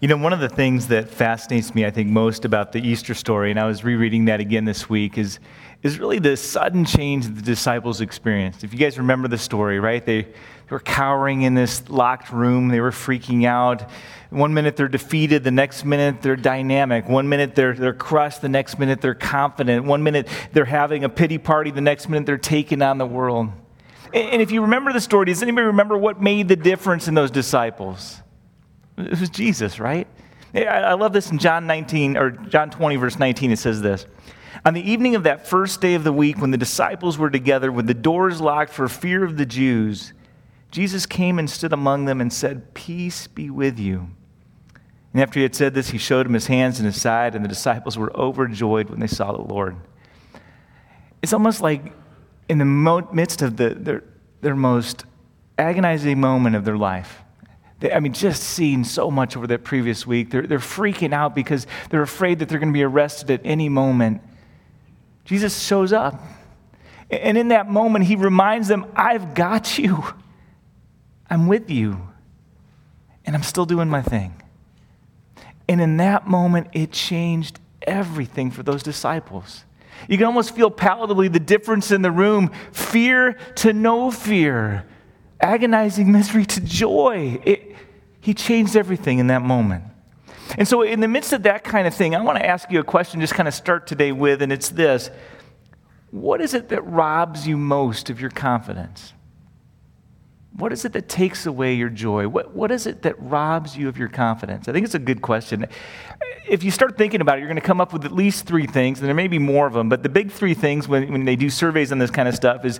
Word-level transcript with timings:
You 0.00 0.08
know, 0.08 0.16
one 0.16 0.32
of 0.32 0.40
the 0.40 0.48
things 0.48 0.88
that 0.88 1.08
fascinates 1.08 1.74
me, 1.74 1.86
I 1.86 1.90
think, 1.90 2.10
most 2.10 2.44
about 2.44 2.72
the 2.72 2.86
Easter 2.86 3.14
story, 3.14 3.50
and 3.50 3.58
I 3.58 3.64
was 3.64 3.84
rereading 3.84 4.26
that 4.26 4.40
again 4.40 4.64
this 4.64 4.90
week, 4.90 5.16
is, 5.16 5.38
is 5.82 5.98
really 5.98 6.18
the 6.18 6.36
sudden 6.36 6.84
change 6.84 7.26
the 7.26 7.40
disciples 7.40 8.00
experienced. 8.00 8.64
If 8.64 8.72
you 8.72 8.78
guys 8.78 8.98
remember 8.98 9.28
the 9.28 9.38
story, 9.38 9.78
right? 9.78 10.04
They, 10.04 10.22
they 10.22 10.70
were 10.70 10.80
cowering 10.80 11.42
in 11.42 11.54
this 11.54 11.88
locked 11.88 12.30
room, 12.30 12.68
they 12.68 12.80
were 12.80 12.90
freaking 12.90 13.46
out. 13.46 13.88
One 14.30 14.52
minute 14.52 14.76
they're 14.76 14.88
defeated, 14.88 15.44
the 15.44 15.52
next 15.52 15.84
minute 15.84 16.20
they're 16.22 16.36
dynamic. 16.36 17.08
One 17.08 17.28
minute 17.28 17.54
they're, 17.54 17.72
they're 17.72 17.94
crushed, 17.94 18.42
the 18.42 18.48
next 18.48 18.80
minute 18.80 19.00
they're 19.00 19.14
confident. 19.14 19.86
One 19.86 20.02
minute 20.02 20.28
they're 20.52 20.64
having 20.64 21.04
a 21.04 21.08
pity 21.08 21.38
party, 21.38 21.70
the 21.70 21.80
next 21.80 22.08
minute 22.08 22.26
they're 22.26 22.36
taking 22.36 22.82
on 22.82 22.98
the 22.98 23.06
world. 23.06 23.52
And, 24.12 24.28
and 24.30 24.42
if 24.42 24.50
you 24.50 24.62
remember 24.62 24.92
the 24.92 25.00
story, 25.00 25.26
does 25.26 25.40
anybody 25.40 25.68
remember 25.68 25.96
what 25.96 26.20
made 26.20 26.48
the 26.48 26.56
difference 26.56 27.06
in 27.06 27.14
those 27.14 27.30
disciples? 27.30 28.20
It 28.96 29.20
was 29.20 29.30
Jesus, 29.30 29.80
right? 29.80 30.06
I 30.54 30.94
love 30.94 31.12
this 31.12 31.30
in 31.30 31.38
John 31.38 31.66
19 31.66 32.16
or 32.16 32.30
John 32.30 32.70
20 32.70 32.96
verse 32.96 33.18
19 33.18 33.50
it 33.50 33.58
says 33.58 33.82
this. 33.82 34.06
On 34.64 34.72
the 34.72 34.88
evening 34.88 35.16
of 35.16 35.24
that 35.24 35.48
first 35.48 35.80
day 35.80 35.94
of 35.94 36.04
the 36.04 36.12
week 36.12 36.38
when 36.38 36.52
the 36.52 36.56
disciples 36.56 37.18
were 37.18 37.30
together 37.30 37.72
with 37.72 37.86
the 37.86 37.94
doors 37.94 38.40
locked 38.40 38.72
for 38.72 38.88
fear 38.88 39.24
of 39.24 39.36
the 39.36 39.44
Jews, 39.44 40.12
Jesus 40.70 41.06
came 41.06 41.38
and 41.38 41.50
stood 41.50 41.72
among 41.72 42.04
them 42.04 42.20
and 42.20 42.32
said, 42.32 42.72
"Peace 42.72 43.26
be 43.26 43.50
with 43.50 43.80
you." 43.80 44.10
And 45.12 45.22
after 45.22 45.38
he 45.38 45.42
had 45.42 45.54
said 45.54 45.74
this, 45.74 45.90
he 45.90 45.98
showed 45.98 46.26
them 46.26 46.34
his 46.34 46.46
hands 46.48 46.78
and 46.78 46.86
his 46.86 47.00
side, 47.00 47.34
and 47.34 47.44
the 47.44 47.48
disciples 47.48 47.96
were 47.96 48.14
overjoyed 48.16 48.90
when 48.90 49.00
they 49.00 49.06
saw 49.06 49.32
the 49.32 49.42
Lord. 49.42 49.76
It's 51.22 51.32
almost 51.32 51.60
like 51.60 51.92
in 52.48 52.58
the 52.58 52.64
midst 53.12 53.40
of 53.40 53.56
the, 53.56 53.70
their, 53.70 54.04
their 54.40 54.56
most 54.56 55.04
agonizing 55.56 56.20
moment 56.20 56.56
of 56.56 56.64
their 56.64 56.76
life, 56.76 57.23
I 57.82 58.00
mean, 58.00 58.12
just 58.12 58.42
seeing 58.42 58.84
so 58.84 59.10
much 59.10 59.36
over 59.36 59.46
that 59.48 59.64
previous 59.64 60.06
week. 60.06 60.30
They're, 60.30 60.46
they're 60.46 60.58
freaking 60.58 61.12
out 61.12 61.34
because 61.34 61.66
they're 61.90 62.02
afraid 62.02 62.38
that 62.38 62.48
they're 62.48 62.58
going 62.58 62.72
to 62.72 62.76
be 62.76 62.82
arrested 62.82 63.30
at 63.30 63.40
any 63.44 63.68
moment. 63.68 64.22
Jesus 65.24 65.62
shows 65.62 65.92
up. 65.92 66.20
And 67.10 67.36
in 67.36 67.48
that 67.48 67.70
moment, 67.70 68.06
he 68.06 68.16
reminds 68.16 68.68
them, 68.68 68.86
I've 68.96 69.34
got 69.34 69.78
you. 69.78 70.04
I'm 71.28 71.46
with 71.46 71.70
you. 71.70 72.08
And 73.26 73.36
I'm 73.36 73.42
still 73.42 73.66
doing 73.66 73.88
my 73.88 74.02
thing. 74.02 74.40
And 75.68 75.80
in 75.80 75.96
that 75.98 76.26
moment, 76.26 76.68
it 76.72 76.92
changed 76.92 77.58
everything 77.82 78.50
for 78.50 78.62
those 78.62 78.82
disciples. 78.82 79.64
You 80.08 80.16
can 80.16 80.26
almost 80.26 80.54
feel 80.54 80.70
palatably 80.70 81.32
the 81.32 81.40
difference 81.40 81.90
in 81.90 82.02
the 82.02 82.10
room 82.10 82.50
fear 82.72 83.34
to 83.56 83.72
no 83.72 84.10
fear 84.10 84.86
agonizing 85.44 86.10
misery 86.10 86.46
to 86.46 86.60
joy. 86.60 87.40
It, 87.44 87.76
he 88.20 88.32
changed 88.34 88.74
everything 88.74 89.18
in 89.18 89.26
that 89.28 89.42
moment. 89.42 89.84
And 90.56 90.66
so, 90.66 90.82
in 90.82 91.00
the 91.00 91.08
midst 91.08 91.32
of 91.32 91.42
that 91.44 91.62
kind 91.64 91.86
of 91.86 91.94
thing, 91.94 92.14
I 92.14 92.22
want 92.22 92.38
to 92.38 92.46
ask 92.46 92.70
you 92.70 92.80
a 92.80 92.84
question, 92.84 93.20
just 93.20 93.34
kind 93.34 93.48
of 93.48 93.54
start 93.54 93.86
today 93.86 94.12
with, 94.12 94.42
and 94.42 94.50
it's 94.50 94.70
this 94.70 95.10
What 96.10 96.40
is 96.40 96.54
it 96.54 96.68
that 96.70 96.82
robs 96.82 97.46
you 97.46 97.56
most 97.56 98.10
of 98.10 98.20
your 98.20 98.30
confidence? 98.30 99.12
What 100.56 100.72
is 100.72 100.84
it 100.84 100.92
that 100.92 101.08
takes 101.08 101.46
away 101.46 101.74
your 101.74 101.88
joy? 101.88 102.28
What, 102.28 102.54
what 102.54 102.70
is 102.70 102.86
it 102.86 103.02
that 103.02 103.20
robs 103.20 103.76
you 103.76 103.88
of 103.88 103.98
your 103.98 104.08
confidence? 104.08 104.68
I 104.68 104.72
think 104.72 104.84
it's 104.84 104.94
a 104.94 105.00
good 105.00 105.20
question. 105.20 105.66
If 106.48 106.62
you 106.62 106.70
start 106.70 106.96
thinking 106.96 107.20
about 107.20 107.38
it, 107.38 107.40
you're 107.40 107.48
going 107.48 107.60
to 107.60 107.66
come 107.66 107.80
up 107.80 107.92
with 107.92 108.04
at 108.04 108.12
least 108.12 108.46
three 108.46 108.66
things, 108.66 109.00
and 109.00 109.08
there 109.08 109.16
may 109.16 109.26
be 109.26 109.40
more 109.40 109.66
of 109.66 109.72
them, 109.72 109.88
but 109.88 110.04
the 110.04 110.08
big 110.08 110.30
three 110.30 110.54
things 110.54 110.86
when, 110.86 111.10
when 111.10 111.24
they 111.24 111.34
do 111.34 111.50
surveys 111.50 111.90
on 111.90 111.98
this 111.98 112.12
kind 112.12 112.28
of 112.28 112.36
stuff 112.36 112.64
is 112.64 112.78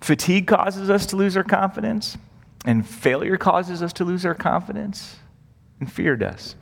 Fatigue 0.00 0.46
causes 0.46 0.90
us 0.90 1.06
to 1.06 1.16
lose 1.16 1.36
our 1.36 1.44
confidence, 1.44 2.16
and 2.64 2.86
failure 2.86 3.36
causes 3.36 3.82
us 3.82 3.92
to 3.94 4.04
lose 4.04 4.24
our 4.24 4.34
confidence, 4.34 5.16
and 5.78 5.90
fear 5.90 6.16
does. 6.16 6.56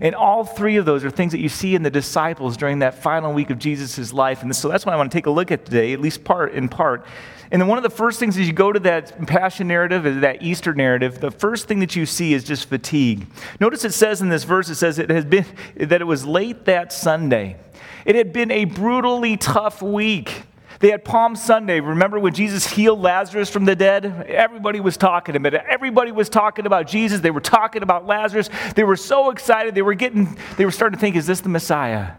And 0.00 0.14
all 0.14 0.44
three 0.44 0.76
of 0.76 0.86
those 0.86 1.04
are 1.04 1.10
things 1.10 1.32
that 1.32 1.38
you 1.38 1.48
see 1.48 1.74
in 1.74 1.82
the 1.82 1.90
disciples 1.90 2.56
during 2.56 2.80
that 2.80 2.94
final 2.94 3.32
week 3.32 3.50
of 3.50 3.58
Jesus' 3.58 4.12
life. 4.12 4.42
And 4.42 4.54
so 4.54 4.68
that's 4.68 4.84
what 4.84 4.92
I 4.92 4.96
want 4.96 5.10
to 5.12 5.16
take 5.16 5.26
a 5.26 5.30
look 5.30 5.52
at 5.52 5.64
today, 5.64 5.92
at 5.92 6.00
least 6.00 6.24
part 6.24 6.52
in 6.52 6.68
part. 6.68 7.06
And 7.52 7.62
then 7.62 7.68
one 7.68 7.78
of 7.78 7.84
the 7.84 7.90
first 7.90 8.18
things 8.18 8.36
as 8.36 8.46
you 8.48 8.52
go 8.52 8.72
to 8.72 8.80
that 8.80 9.26
passion 9.26 9.68
narrative, 9.68 10.22
that 10.22 10.42
Easter 10.42 10.74
narrative, 10.74 11.20
the 11.20 11.30
first 11.30 11.68
thing 11.68 11.78
that 11.80 11.94
you 11.94 12.06
see 12.06 12.34
is 12.34 12.42
just 12.42 12.68
fatigue. 12.68 13.26
Notice 13.60 13.84
it 13.84 13.92
says 13.92 14.20
in 14.20 14.30
this 14.30 14.42
verse, 14.42 14.68
it 14.68 14.74
says 14.74 14.98
it 14.98 15.10
has 15.10 15.24
been 15.24 15.44
that 15.76 16.00
it 16.00 16.06
was 16.06 16.26
late 16.26 16.64
that 16.64 16.92
Sunday. 16.92 17.56
It 18.04 18.16
had 18.16 18.32
been 18.32 18.50
a 18.50 18.64
brutally 18.64 19.36
tough 19.36 19.80
week. 19.80 20.42
They 20.80 20.90
had 20.90 21.04
Palm 21.04 21.36
Sunday. 21.36 21.80
Remember 21.80 22.18
when 22.18 22.34
Jesus 22.34 22.66
healed 22.66 23.00
Lazarus 23.00 23.48
from 23.50 23.64
the 23.64 23.76
dead? 23.76 24.26
Everybody 24.28 24.80
was 24.80 24.96
talking 24.96 25.36
about 25.36 25.54
it. 25.54 25.62
Everybody 25.68 26.12
was 26.12 26.28
talking 26.28 26.66
about 26.66 26.86
Jesus. 26.86 27.20
They 27.20 27.30
were 27.30 27.40
talking 27.40 27.82
about 27.82 28.06
Lazarus. 28.06 28.50
They 28.74 28.84
were 28.84 28.96
so 28.96 29.30
excited. 29.30 29.74
They 29.74 29.82
were 29.82 29.94
getting, 29.94 30.36
they 30.56 30.64
were 30.64 30.70
starting 30.70 30.96
to 30.96 31.00
think, 31.00 31.16
is 31.16 31.26
this 31.26 31.40
the 31.40 31.48
Messiah? 31.48 32.12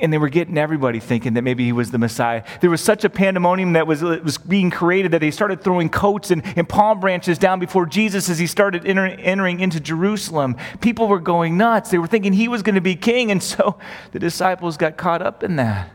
And 0.00 0.12
they 0.12 0.18
were 0.18 0.28
getting 0.28 0.58
everybody 0.58 0.98
thinking 0.98 1.34
that 1.34 1.42
maybe 1.42 1.64
he 1.64 1.72
was 1.72 1.92
the 1.92 1.98
Messiah. 1.98 2.42
There 2.60 2.70
was 2.70 2.80
such 2.80 3.04
a 3.04 3.10
pandemonium 3.10 3.74
that 3.74 3.86
was, 3.86 4.02
was 4.02 4.38
being 4.38 4.70
created 4.70 5.12
that 5.12 5.20
they 5.20 5.30
started 5.30 5.62
throwing 5.62 5.88
coats 5.88 6.32
and, 6.32 6.42
and 6.56 6.68
palm 6.68 6.98
branches 6.98 7.38
down 7.38 7.60
before 7.60 7.86
Jesus 7.86 8.28
as 8.28 8.38
he 8.38 8.48
started 8.48 8.86
enter, 8.86 9.06
entering 9.06 9.60
into 9.60 9.78
Jerusalem. 9.78 10.56
People 10.80 11.06
were 11.06 11.20
going 11.20 11.56
nuts. 11.56 11.90
They 11.90 11.98
were 11.98 12.08
thinking 12.08 12.32
he 12.32 12.48
was 12.48 12.62
going 12.62 12.74
to 12.74 12.80
be 12.80 12.96
king. 12.96 13.30
And 13.30 13.42
so 13.42 13.78
the 14.10 14.18
disciples 14.18 14.76
got 14.76 14.96
caught 14.96 15.22
up 15.22 15.44
in 15.44 15.56
that. 15.56 15.90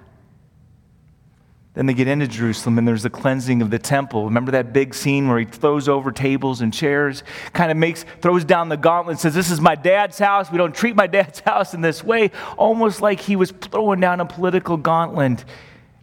Then 1.80 1.86
they 1.86 1.94
get 1.94 2.10
into 2.10 2.28
Jerusalem 2.28 2.78
and 2.78 2.86
there's 2.86 3.04
the 3.04 3.10
cleansing 3.10 3.62
of 3.62 3.70
the 3.70 3.80
temple. 3.80 4.26
Remember 4.26 4.52
that 4.52 4.74
big 4.74 4.94
scene 4.94 5.30
where 5.30 5.40
he 5.40 5.46
throws 5.46 5.88
over 5.88 6.12
tables 6.12 6.60
and 6.60 6.74
chairs, 6.74 7.24
kind 7.54 7.72
of 7.72 7.78
makes, 7.78 8.04
throws 8.20 8.44
down 8.44 8.68
the 8.68 8.76
gauntlet 8.76 9.14
and 9.14 9.20
says, 9.22 9.34
This 9.34 9.50
is 9.50 9.62
my 9.62 9.76
dad's 9.76 10.20
house. 10.20 10.52
We 10.52 10.58
don't 10.58 10.76
treat 10.76 10.98
my 10.98 11.08
dad's 11.08 11.40
house 11.46 11.74
in 11.74 11.80
this 11.80 12.04
way. 12.04 12.32
Almost 12.58 13.02
like 13.02 13.22
he 13.22 13.38
was 13.38 13.52
throwing 13.52 14.02
down 14.02 14.20
a 14.20 14.26
political 14.26 14.76
gauntlet 14.76 15.46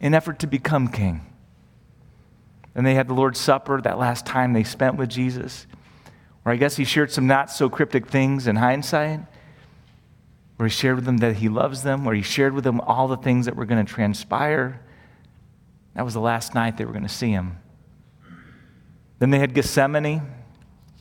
in 0.01 0.15
effort 0.15 0.39
to 0.39 0.47
become 0.47 0.89
king. 0.89 1.21
And 2.75 2.87
they 2.87 2.95
had 2.95 3.07
the 3.07 3.13
Lord's 3.13 3.39
Supper, 3.39 3.79
that 3.83 3.99
last 3.99 4.25
time 4.25 4.55
they 4.55 4.65
spent 4.65 4.97
with 4.97 5.11
Jesus, 5.11 5.67
where 6.43 6.55
I 6.55 6.57
guess 6.57 6.77
he 6.77 6.87
shared 6.87 7.13
some 7.13 7.27
not 7.27 7.51
so 7.51 7.69
cryptic 7.69 8.07
things 8.07 8.47
in 8.47 8.57
hindsight, 8.57 9.21
where 10.57 10.69
he 10.69 10.75
shared 10.75 10.97
with 10.97 11.05
them 11.05 11.19
that 11.19 11.37
he 11.37 11.51
loves 11.51 11.83
them, 11.83 12.07
where 12.07 12.15
he 12.15 12.23
shared 12.23 12.55
with 12.55 12.65
them 12.65 12.81
all 12.81 13.09
the 13.09 13.19
things 13.19 13.45
that 13.45 13.57
were 13.57 13.67
going 13.67 13.85
to 13.85 13.93
transpire. 13.93 14.81
That 15.97 16.05
was 16.05 16.13
the 16.13 16.21
last 16.21 16.55
night 16.55 16.77
they 16.77 16.85
were 16.85 16.93
going 16.93 17.07
to 17.07 17.09
see 17.09 17.31
him. 17.31 17.57
Then 19.19 19.31
they 19.31 19.39
had 19.39 19.55
Gethsemane, 19.55 20.21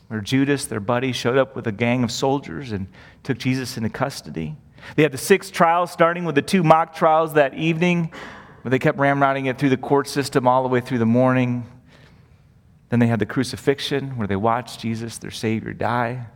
where 0.08 0.22
Judas, 0.22 0.64
their 0.64 0.80
buddy, 0.80 1.12
showed 1.12 1.36
up 1.36 1.54
with 1.54 1.66
a 1.66 1.72
gang 1.72 2.02
of 2.02 2.10
soldiers 2.10 2.72
and 2.72 2.86
took 3.22 3.36
Jesus 3.36 3.76
into 3.76 3.90
custody. 3.90 4.56
They 4.94 5.02
had 5.02 5.12
the 5.12 5.18
six 5.18 5.50
trials, 5.50 5.90
starting 5.90 6.24
with 6.24 6.34
the 6.34 6.40
two 6.40 6.62
mock 6.62 6.94
trials 6.94 7.34
that 7.34 7.52
evening, 7.52 8.10
where 8.62 8.70
they 8.70 8.78
kept 8.78 8.96
ramrodding 8.96 9.50
it 9.50 9.58
through 9.58 9.68
the 9.68 9.76
court 9.76 10.08
system 10.08 10.48
all 10.48 10.62
the 10.62 10.70
way 10.70 10.80
through 10.80 10.98
the 10.98 11.04
morning. 11.04 11.66
Then 12.88 12.98
they 12.98 13.06
had 13.06 13.18
the 13.18 13.26
crucifixion, 13.26 14.16
where 14.16 14.26
they 14.26 14.36
watched 14.36 14.80
Jesus, 14.80 15.18
their 15.18 15.30
Savior, 15.30 15.74
die. 15.74 16.26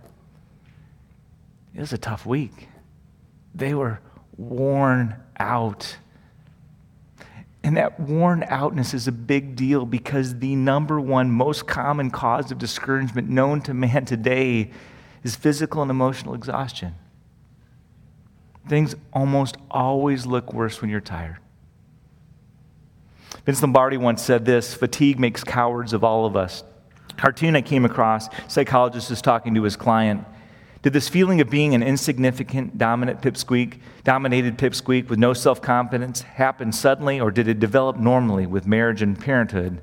It 1.75 1.81
was 1.81 1.95
a 1.95 1.99
tough 1.99 2.27
week. 2.27 2.69
They 3.55 3.73
were 3.73 4.01
worn 4.37 5.17
out. 5.39 5.97
And 7.63 7.77
that 7.77 8.01
worn 8.01 8.45
outness 8.49 8.95
is 8.95 9.07
a 9.07 9.13
big 9.13 9.55
deal 9.55 9.85
because 9.85 10.39
the 10.39 10.57
number 10.57 10.99
one 11.01 11.31
most 11.31 11.67
common 11.67 12.11
cause 12.11 12.51
of 12.51 12.59
discouragement 12.59 13.29
known 13.29 13.61
to 13.63 13.75
man 13.75 14.07
today 14.07 14.71
is 15.23 15.37
physical 15.37 15.83
and 15.83 15.91
emotional 15.91 16.35
exhaustion. 16.35 16.95
Things 18.69 18.95
almost 19.13 19.57
always 19.71 20.25
look 20.27 20.53
worse 20.55 20.81
when 20.81 20.91
you're 20.91 21.01
tired. 21.01 21.39
Vince 23.45 23.63
Lombardi 23.63 23.97
once 23.97 24.23
said 24.23 24.45
this 24.45 24.75
fatigue 24.75 25.19
makes 25.19 25.45
cowards 25.45 25.93
of 25.93 26.05
all 26.05 26.25
of 26.25 26.37
us. 26.37 26.65
Cartoon 27.17 27.57
I 27.57 27.63
came 27.63 27.85
across, 27.85 28.29
psychologist 28.49 29.11
is 29.11 29.21
talking 29.21 29.55
to 29.55 29.63
his 29.63 29.77
client. 29.77 30.25
Did 30.83 30.95
this 30.95 31.09
feeling 31.09 31.41
of 31.41 31.51
being 31.51 31.75
an 31.75 31.83
insignificant, 31.83 32.79
dominant 32.79 33.21
pipsqueak, 33.21 33.81
dominated 34.03 34.57
pipsqueak 34.57 35.09
with 35.09 35.19
no 35.19 35.35
self 35.35 35.61
confidence 35.61 36.23
happen 36.23 36.73
suddenly, 36.73 37.21
or 37.21 37.31
did 37.31 37.49
it 37.49 37.61
develop 37.61 37.97
normally 37.97 38.47
with 38.47 38.67
marriage 38.67 39.03
and 39.03 39.19
parenthood? 39.19 39.83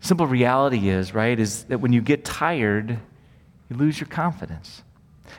Simple 0.00 0.26
reality 0.26 0.88
is, 0.88 1.14
right, 1.14 1.38
is 1.38 1.64
that 1.64 1.80
when 1.80 1.92
you 1.92 2.02
get 2.02 2.24
tired, 2.24 2.98
you 3.70 3.76
lose 3.76 4.00
your 4.00 4.08
confidence. 4.08 4.82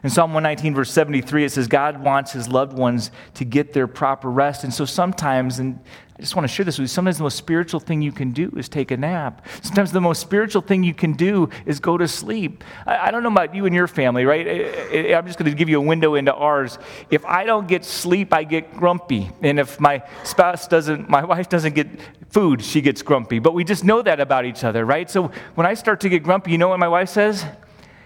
In 0.03 0.09
Psalm 0.09 0.33
119, 0.33 0.73
verse 0.73 0.91
73, 0.91 1.45
it 1.45 1.51
says, 1.51 1.67
God 1.67 2.03
wants 2.03 2.31
his 2.31 2.47
loved 2.47 2.77
ones 2.77 3.11
to 3.35 3.45
get 3.45 3.73
their 3.73 3.87
proper 3.87 4.31
rest. 4.31 4.63
And 4.63 4.73
so 4.73 4.85
sometimes, 4.85 5.59
and 5.59 5.79
I 6.21 6.23
just 6.23 6.35
want 6.35 6.47
to 6.47 6.53
share 6.53 6.63
this 6.63 6.77
with 6.77 6.83
you, 6.83 6.87
sometimes 6.87 7.17
the 7.17 7.23
most 7.23 7.35
spiritual 7.35 7.79
thing 7.79 8.03
you 8.03 8.11
can 8.11 8.29
do 8.29 8.53
is 8.55 8.69
take 8.69 8.91
a 8.91 8.97
nap. 8.97 9.43
Sometimes 9.63 9.91
the 9.91 9.99
most 9.99 10.21
spiritual 10.21 10.61
thing 10.61 10.83
you 10.83 10.93
can 10.93 11.13
do 11.13 11.49
is 11.65 11.79
go 11.79 11.97
to 11.97 12.07
sleep. 12.07 12.63
I, 12.85 13.07
I 13.07 13.11
don't 13.11 13.23
know 13.23 13.31
about 13.31 13.55
you 13.55 13.65
and 13.65 13.73
your 13.73 13.87
family, 13.87 14.23
right? 14.23 14.47
I, 14.47 15.15
I'm 15.15 15.25
just 15.25 15.39
going 15.39 15.49
to 15.49 15.57
give 15.57 15.67
you 15.67 15.79
a 15.79 15.83
window 15.83 16.13
into 16.13 16.31
ours. 16.31 16.77
If 17.09 17.25
I 17.25 17.43
don't 17.43 17.67
get 17.67 17.83
sleep, 17.83 18.35
I 18.35 18.43
get 18.43 18.77
grumpy. 18.77 19.31
And 19.41 19.59
if 19.59 19.79
my 19.79 20.03
spouse 20.23 20.67
doesn't, 20.67 21.09
my 21.09 21.25
wife 21.25 21.49
doesn't 21.49 21.73
get 21.73 21.87
food, 22.29 22.63
she 22.63 22.81
gets 22.81 23.01
grumpy. 23.01 23.39
But 23.39 23.55
we 23.55 23.63
just 23.63 23.83
know 23.83 24.03
that 24.03 24.19
about 24.19 24.45
each 24.45 24.63
other, 24.63 24.85
right? 24.85 25.09
So 25.09 25.31
when 25.55 25.65
I 25.65 25.73
start 25.73 26.01
to 26.01 26.09
get 26.09 26.21
grumpy, 26.21 26.51
you 26.51 26.59
know 26.59 26.67
what 26.67 26.77
my 26.77 26.87
wife 26.87 27.09
says? 27.09 27.43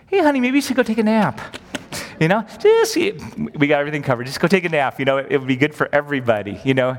Hey, 0.07 0.19
honey, 0.19 0.39
maybe 0.39 0.59
you 0.59 0.61
should 0.61 0.77
go 0.77 0.83
take 0.83 0.99
a 0.99 1.03
nap. 1.03 1.57
You 2.17 2.29
know, 2.29 2.45
just, 2.59 2.95
we 2.95 3.67
got 3.67 3.81
everything 3.81 4.03
covered. 4.03 4.25
Just 4.25 4.39
go 4.39 4.47
take 4.47 4.63
a 4.63 4.69
nap. 4.69 4.99
You 4.99 5.05
know, 5.05 5.17
it, 5.17 5.27
it 5.31 5.37
would 5.37 5.49
be 5.49 5.57
good 5.57 5.75
for 5.75 5.93
everybody, 5.93 6.61
you 6.63 6.73
know. 6.73 6.97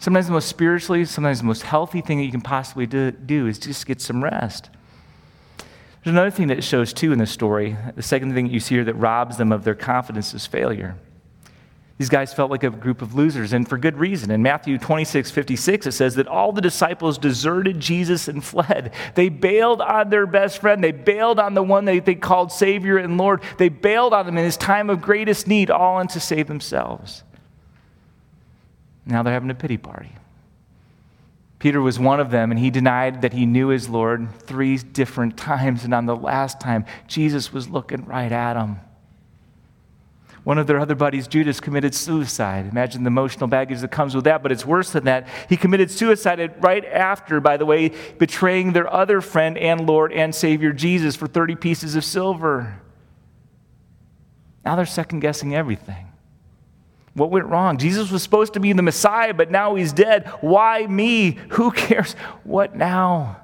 Sometimes 0.00 0.26
the 0.26 0.32
most 0.32 0.48
spiritually, 0.48 1.04
sometimes 1.04 1.40
the 1.40 1.44
most 1.44 1.62
healthy 1.62 2.00
thing 2.00 2.18
that 2.18 2.24
you 2.24 2.30
can 2.30 2.40
possibly 2.40 2.86
do, 2.86 3.10
do 3.10 3.46
is 3.46 3.58
just 3.58 3.84
get 3.86 4.00
some 4.00 4.24
rest. 4.24 4.70
There's 6.02 6.14
another 6.14 6.30
thing 6.30 6.48
that 6.48 6.64
shows 6.64 6.94
too 6.94 7.12
in 7.12 7.18
the 7.18 7.26
story. 7.26 7.76
The 7.94 8.02
second 8.02 8.32
thing 8.32 8.46
that 8.46 8.52
you 8.52 8.60
see 8.60 8.76
here 8.76 8.84
that 8.84 8.94
robs 8.94 9.36
them 9.36 9.52
of 9.52 9.62
their 9.62 9.74
confidence 9.74 10.32
is 10.32 10.46
failure. 10.46 10.96
These 11.98 12.08
guys 12.08 12.32
felt 12.32 12.50
like 12.50 12.64
a 12.64 12.70
group 12.70 13.02
of 13.02 13.14
losers, 13.14 13.52
and 13.52 13.68
for 13.68 13.76
good 13.76 13.98
reason. 13.98 14.30
In 14.30 14.42
Matthew 14.42 14.78
26, 14.78 15.30
56, 15.30 15.88
it 15.88 15.92
says 15.92 16.14
that 16.14 16.26
all 16.26 16.50
the 16.50 16.62
disciples 16.62 17.18
deserted 17.18 17.78
Jesus 17.78 18.26
and 18.26 18.42
fled. 18.42 18.94
They 19.16 19.28
bailed 19.28 19.82
on 19.82 20.08
their 20.08 20.26
best 20.26 20.62
friend. 20.62 20.82
They 20.82 20.92
bailed 20.92 21.38
on 21.38 21.52
the 21.52 21.62
one 21.62 21.84
that 21.84 22.06
they 22.06 22.14
called 22.14 22.52
Savior 22.52 22.96
and 22.96 23.18
Lord. 23.18 23.42
They 23.58 23.68
bailed 23.68 24.14
on 24.14 24.26
him 24.26 24.38
in 24.38 24.44
his 24.46 24.56
time 24.56 24.88
of 24.88 25.02
greatest 25.02 25.46
need, 25.46 25.70
all 25.70 26.00
in 26.00 26.08
to 26.08 26.20
save 26.20 26.46
themselves. 26.46 27.22
Now 29.10 29.22
they're 29.22 29.32
having 29.32 29.50
a 29.50 29.54
pity 29.54 29.76
party. 29.76 30.12
Peter 31.58 31.80
was 31.80 31.98
one 31.98 32.20
of 32.20 32.30
them, 32.30 32.50
and 32.50 32.58
he 32.58 32.70
denied 32.70 33.20
that 33.20 33.34
he 33.34 33.44
knew 33.44 33.68
his 33.68 33.88
Lord 33.88 34.34
three 34.40 34.78
different 34.78 35.36
times. 35.36 35.84
And 35.84 35.92
on 35.92 36.06
the 36.06 36.16
last 36.16 36.60
time, 36.60 36.86
Jesus 37.06 37.52
was 37.52 37.68
looking 37.68 38.06
right 38.06 38.32
at 38.32 38.56
him. 38.56 38.80
One 40.42 40.56
of 40.56 40.66
their 40.66 40.80
other 40.80 40.94
buddies, 40.94 41.28
Judas, 41.28 41.60
committed 41.60 41.94
suicide. 41.94 42.66
Imagine 42.66 43.04
the 43.04 43.08
emotional 43.08 43.46
baggage 43.46 43.80
that 43.80 43.90
comes 43.90 44.14
with 44.14 44.24
that, 44.24 44.42
but 44.42 44.50
it's 44.50 44.64
worse 44.64 44.90
than 44.90 45.04
that. 45.04 45.28
He 45.50 45.56
committed 45.58 45.90
suicide 45.90 46.64
right 46.64 46.84
after, 46.86 47.40
by 47.40 47.58
the 47.58 47.66
way, 47.66 47.90
betraying 48.18 48.72
their 48.72 48.90
other 48.90 49.20
friend 49.20 49.58
and 49.58 49.86
Lord 49.86 50.14
and 50.14 50.34
Savior, 50.34 50.72
Jesus, 50.72 51.14
for 51.14 51.26
30 51.26 51.56
pieces 51.56 51.94
of 51.94 52.06
silver. 52.06 52.80
Now 54.64 54.76
they're 54.76 54.86
second 54.86 55.20
guessing 55.20 55.54
everything. 55.54 56.09
What 57.20 57.30
went 57.30 57.44
wrong? 57.44 57.76
Jesus 57.76 58.10
was 58.10 58.22
supposed 58.22 58.54
to 58.54 58.60
be 58.60 58.72
the 58.72 58.80
Messiah, 58.80 59.34
but 59.34 59.50
now 59.50 59.74
he's 59.74 59.92
dead. 59.92 60.26
Why 60.40 60.86
me? 60.86 61.32
Who 61.50 61.70
cares? 61.70 62.14
What 62.44 62.74
now? 62.74 63.42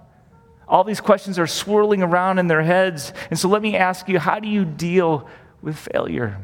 All 0.67 0.82
these 0.82 1.02
questions 1.02 1.38
are 1.38 1.46
swirling 1.46 2.02
around 2.02 2.38
in 2.38 2.46
their 2.46 2.62
heads. 2.62 3.12
And 3.28 3.38
so 3.38 3.50
let 3.50 3.61
me 3.61 3.76
ask 3.76 4.08
you 4.08 4.19
how 4.19 4.38
do 4.40 4.49
you 4.49 4.64
deal 4.64 5.28
with 5.61 5.76
failure? 5.76 6.40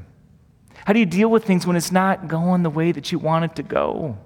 How 0.85 0.93
do 0.93 0.99
you 0.99 1.07
deal 1.07 1.31
with 1.31 1.45
things 1.45 1.67
when 1.67 1.75
it's 1.75 1.91
not 1.91 2.29
going 2.29 2.65
the 2.65 2.71
way 2.71 2.93
that 2.93 3.11
you 3.13 3.19
want 3.19 3.47
it 3.47 3.57
to 3.57 3.63
go? 3.63 4.19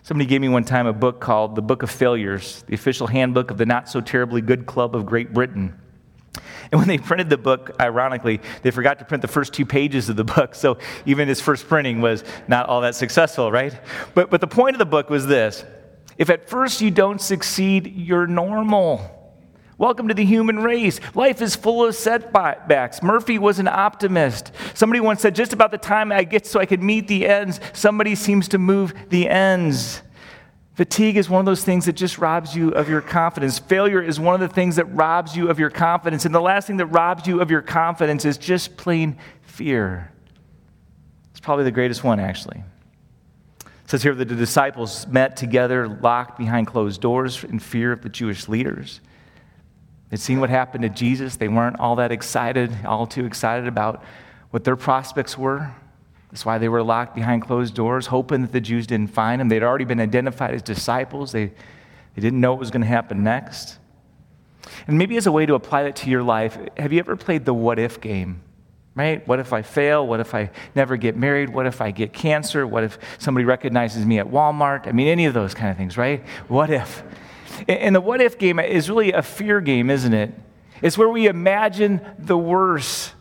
Somebody 0.00 0.24
gave 0.24 0.40
me 0.40 0.48
one 0.48 0.64
time 0.64 0.86
a 0.86 0.94
book 0.94 1.20
called 1.20 1.56
The 1.56 1.60
Book 1.60 1.82
of 1.82 1.90
Failures, 1.90 2.64
the 2.68 2.74
official 2.74 3.06
handbook 3.06 3.50
of 3.50 3.58
the 3.58 3.66
Not 3.66 3.90
So 3.90 4.00
Terribly 4.00 4.40
Good 4.40 4.64
Club 4.64 4.96
of 4.96 5.04
Great 5.04 5.34
Britain. 5.34 5.78
And 6.70 6.78
when 6.78 6.88
they 6.88 6.98
printed 6.98 7.30
the 7.30 7.38
book, 7.38 7.74
ironically, 7.80 8.40
they 8.62 8.70
forgot 8.70 8.98
to 8.98 9.04
print 9.04 9.22
the 9.22 9.28
first 9.28 9.52
two 9.52 9.64
pages 9.64 10.08
of 10.08 10.16
the 10.16 10.24
book. 10.24 10.54
So 10.54 10.78
even 11.06 11.28
its 11.28 11.40
first 11.40 11.68
printing 11.68 12.00
was 12.00 12.24
not 12.46 12.68
all 12.68 12.82
that 12.82 12.94
successful, 12.94 13.50
right? 13.50 13.78
But, 14.14 14.30
but 14.30 14.40
the 14.40 14.46
point 14.46 14.74
of 14.74 14.78
the 14.78 14.86
book 14.86 15.08
was 15.10 15.26
this 15.26 15.64
if 16.18 16.30
at 16.30 16.48
first 16.48 16.80
you 16.80 16.90
don't 16.90 17.20
succeed, 17.20 17.86
you're 17.94 18.26
normal. 18.26 19.14
Welcome 19.78 20.08
to 20.08 20.14
the 20.14 20.24
human 20.24 20.58
race. 20.58 20.98
Life 21.14 21.40
is 21.40 21.54
full 21.54 21.86
of 21.86 21.94
setbacks. 21.94 23.00
Murphy 23.00 23.38
was 23.38 23.60
an 23.60 23.68
optimist. 23.68 24.50
Somebody 24.74 24.98
once 24.98 25.20
said, 25.20 25.36
just 25.36 25.52
about 25.52 25.70
the 25.70 25.78
time 25.78 26.10
I 26.10 26.24
get 26.24 26.44
so 26.44 26.58
I 26.58 26.66
can 26.66 26.84
meet 26.84 27.06
the 27.06 27.28
ends, 27.28 27.60
somebody 27.72 28.16
seems 28.16 28.48
to 28.48 28.58
move 28.58 28.92
the 29.10 29.28
ends. 29.28 30.02
Fatigue 30.78 31.16
is 31.16 31.28
one 31.28 31.40
of 31.40 31.44
those 31.44 31.64
things 31.64 31.86
that 31.86 31.94
just 31.94 32.18
robs 32.18 32.54
you 32.54 32.70
of 32.70 32.88
your 32.88 33.00
confidence. 33.00 33.58
Failure 33.58 34.00
is 34.00 34.20
one 34.20 34.40
of 34.40 34.40
the 34.40 34.54
things 34.54 34.76
that 34.76 34.84
robs 34.84 35.34
you 35.34 35.50
of 35.50 35.58
your 35.58 35.70
confidence. 35.70 36.24
And 36.24 36.32
the 36.32 36.40
last 36.40 36.68
thing 36.68 36.76
that 36.76 36.86
robs 36.86 37.26
you 37.26 37.40
of 37.40 37.50
your 37.50 37.62
confidence 37.62 38.24
is 38.24 38.38
just 38.38 38.76
plain 38.76 39.18
fear. 39.42 40.12
It's 41.32 41.40
probably 41.40 41.64
the 41.64 41.72
greatest 41.72 42.04
one, 42.04 42.20
actually. 42.20 42.62
It 43.66 43.90
says 43.90 44.04
here 44.04 44.14
that 44.14 44.28
the 44.28 44.36
disciples 44.36 45.04
met 45.08 45.36
together, 45.36 45.88
locked 45.88 46.38
behind 46.38 46.68
closed 46.68 47.00
doors 47.00 47.42
in 47.42 47.58
fear 47.58 47.90
of 47.90 48.02
the 48.02 48.08
Jewish 48.08 48.46
leaders. 48.46 49.00
They'd 50.10 50.20
seen 50.20 50.38
what 50.38 50.48
happened 50.48 50.82
to 50.82 50.90
Jesus. 50.90 51.34
They 51.34 51.48
weren't 51.48 51.80
all 51.80 51.96
that 51.96 52.12
excited, 52.12 52.72
all 52.86 53.08
too 53.08 53.26
excited 53.26 53.66
about 53.66 54.04
what 54.50 54.62
their 54.62 54.76
prospects 54.76 55.36
were. 55.36 55.72
That's 56.30 56.44
why 56.44 56.58
they 56.58 56.68
were 56.68 56.82
locked 56.82 57.14
behind 57.14 57.42
closed 57.42 57.74
doors, 57.74 58.06
hoping 58.06 58.42
that 58.42 58.52
the 58.52 58.60
Jews 58.60 58.86
didn't 58.86 59.10
find 59.10 59.40
them. 59.40 59.48
They'd 59.48 59.62
already 59.62 59.84
been 59.84 60.00
identified 60.00 60.54
as 60.54 60.62
disciples, 60.62 61.32
they, 61.32 61.46
they 61.46 62.22
didn't 62.22 62.40
know 62.40 62.52
what 62.52 62.60
was 62.60 62.70
going 62.70 62.82
to 62.82 62.88
happen 62.88 63.22
next. 63.22 63.78
And 64.86 64.98
maybe 64.98 65.16
as 65.16 65.26
a 65.26 65.32
way 65.32 65.46
to 65.46 65.54
apply 65.54 65.84
that 65.84 65.96
to 65.96 66.10
your 66.10 66.22
life, 66.22 66.58
have 66.76 66.92
you 66.92 66.98
ever 66.98 67.16
played 67.16 67.44
the 67.44 67.54
what 67.54 67.78
if 67.78 68.00
game? 68.00 68.42
Right? 68.94 69.26
What 69.28 69.38
if 69.38 69.52
I 69.52 69.62
fail? 69.62 70.06
What 70.06 70.18
if 70.18 70.34
I 70.34 70.50
never 70.74 70.96
get 70.96 71.16
married? 71.16 71.50
What 71.50 71.66
if 71.66 71.80
I 71.80 71.92
get 71.92 72.12
cancer? 72.12 72.66
What 72.66 72.82
if 72.82 72.98
somebody 73.18 73.44
recognizes 73.44 74.04
me 74.04 74.18
at 74.18 74.26
Walmart? 74.26 74.88
I 74.88 74.92
mean, 74.92 75.06
any 75.06 75.26
of 75.26 75.34
those 75.34 75.54
kind 75.54 75.70
of 75.70 75.76
things, 75.76 75.96
right? 75.96 76.26
What 76.48 76.68
if? 76.68 77.04
And 77.68 77.94
the 77.94 78.00
what 78.00 78.20
if 78.20 78.38
game 78.38 78.58
is 78.58 78.90
really 78.90 79.12
a 79.12 79.22
fear 79.22 79.60
game, 79.60 79.88
isn't 79.88 80.12
it? 80.12 80.34
It's 80.82 80.98
where 80.98 81.08
we 81.08 81.26
imagine 81.26 82.00
the 82.18 82.36
worst. 82.36 83.14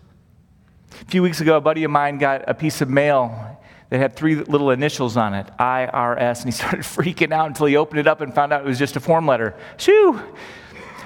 A 1.02 1.06
few 1.06 1.24
weeks 1.24 1.42
ago, 1.42 1.58
a 1.58 1.62
buddy 1.62 1.84
of 1.84 1.92
mine 1.92 2.18
got 2.18 2.44
a 2.48 2.54
piece 2.54 2.82
of 2.82 2.90
mail 2.90 3.60
that 3.90 4.00
had 4.00 4.16
three 4.16 4.36
little 4.36 4.72
initials 4.72 5.18
on 5.18 5.34
it 5.34 5.48
IRS, 5.60 6.38
and 6.38 6.46
he 6.46 6.52
started 6.52 6.82
freaking 6.82 7.32
out 7.32 7.48
until 7.48 7.66
he 7.66 7.78
opened 7.78 8.00
it 8.00 8.08
up 8.08 8.22
and 8.22 8.34
found 8.34 8.54
out 8.54 8.62
it 8.62 8.68
was 8.68 8.80
just 8.80 8.96
a 8.96 9.00
form 9.00 9.26
letter. 9.26 9.56
Shoo! 9.78 10.22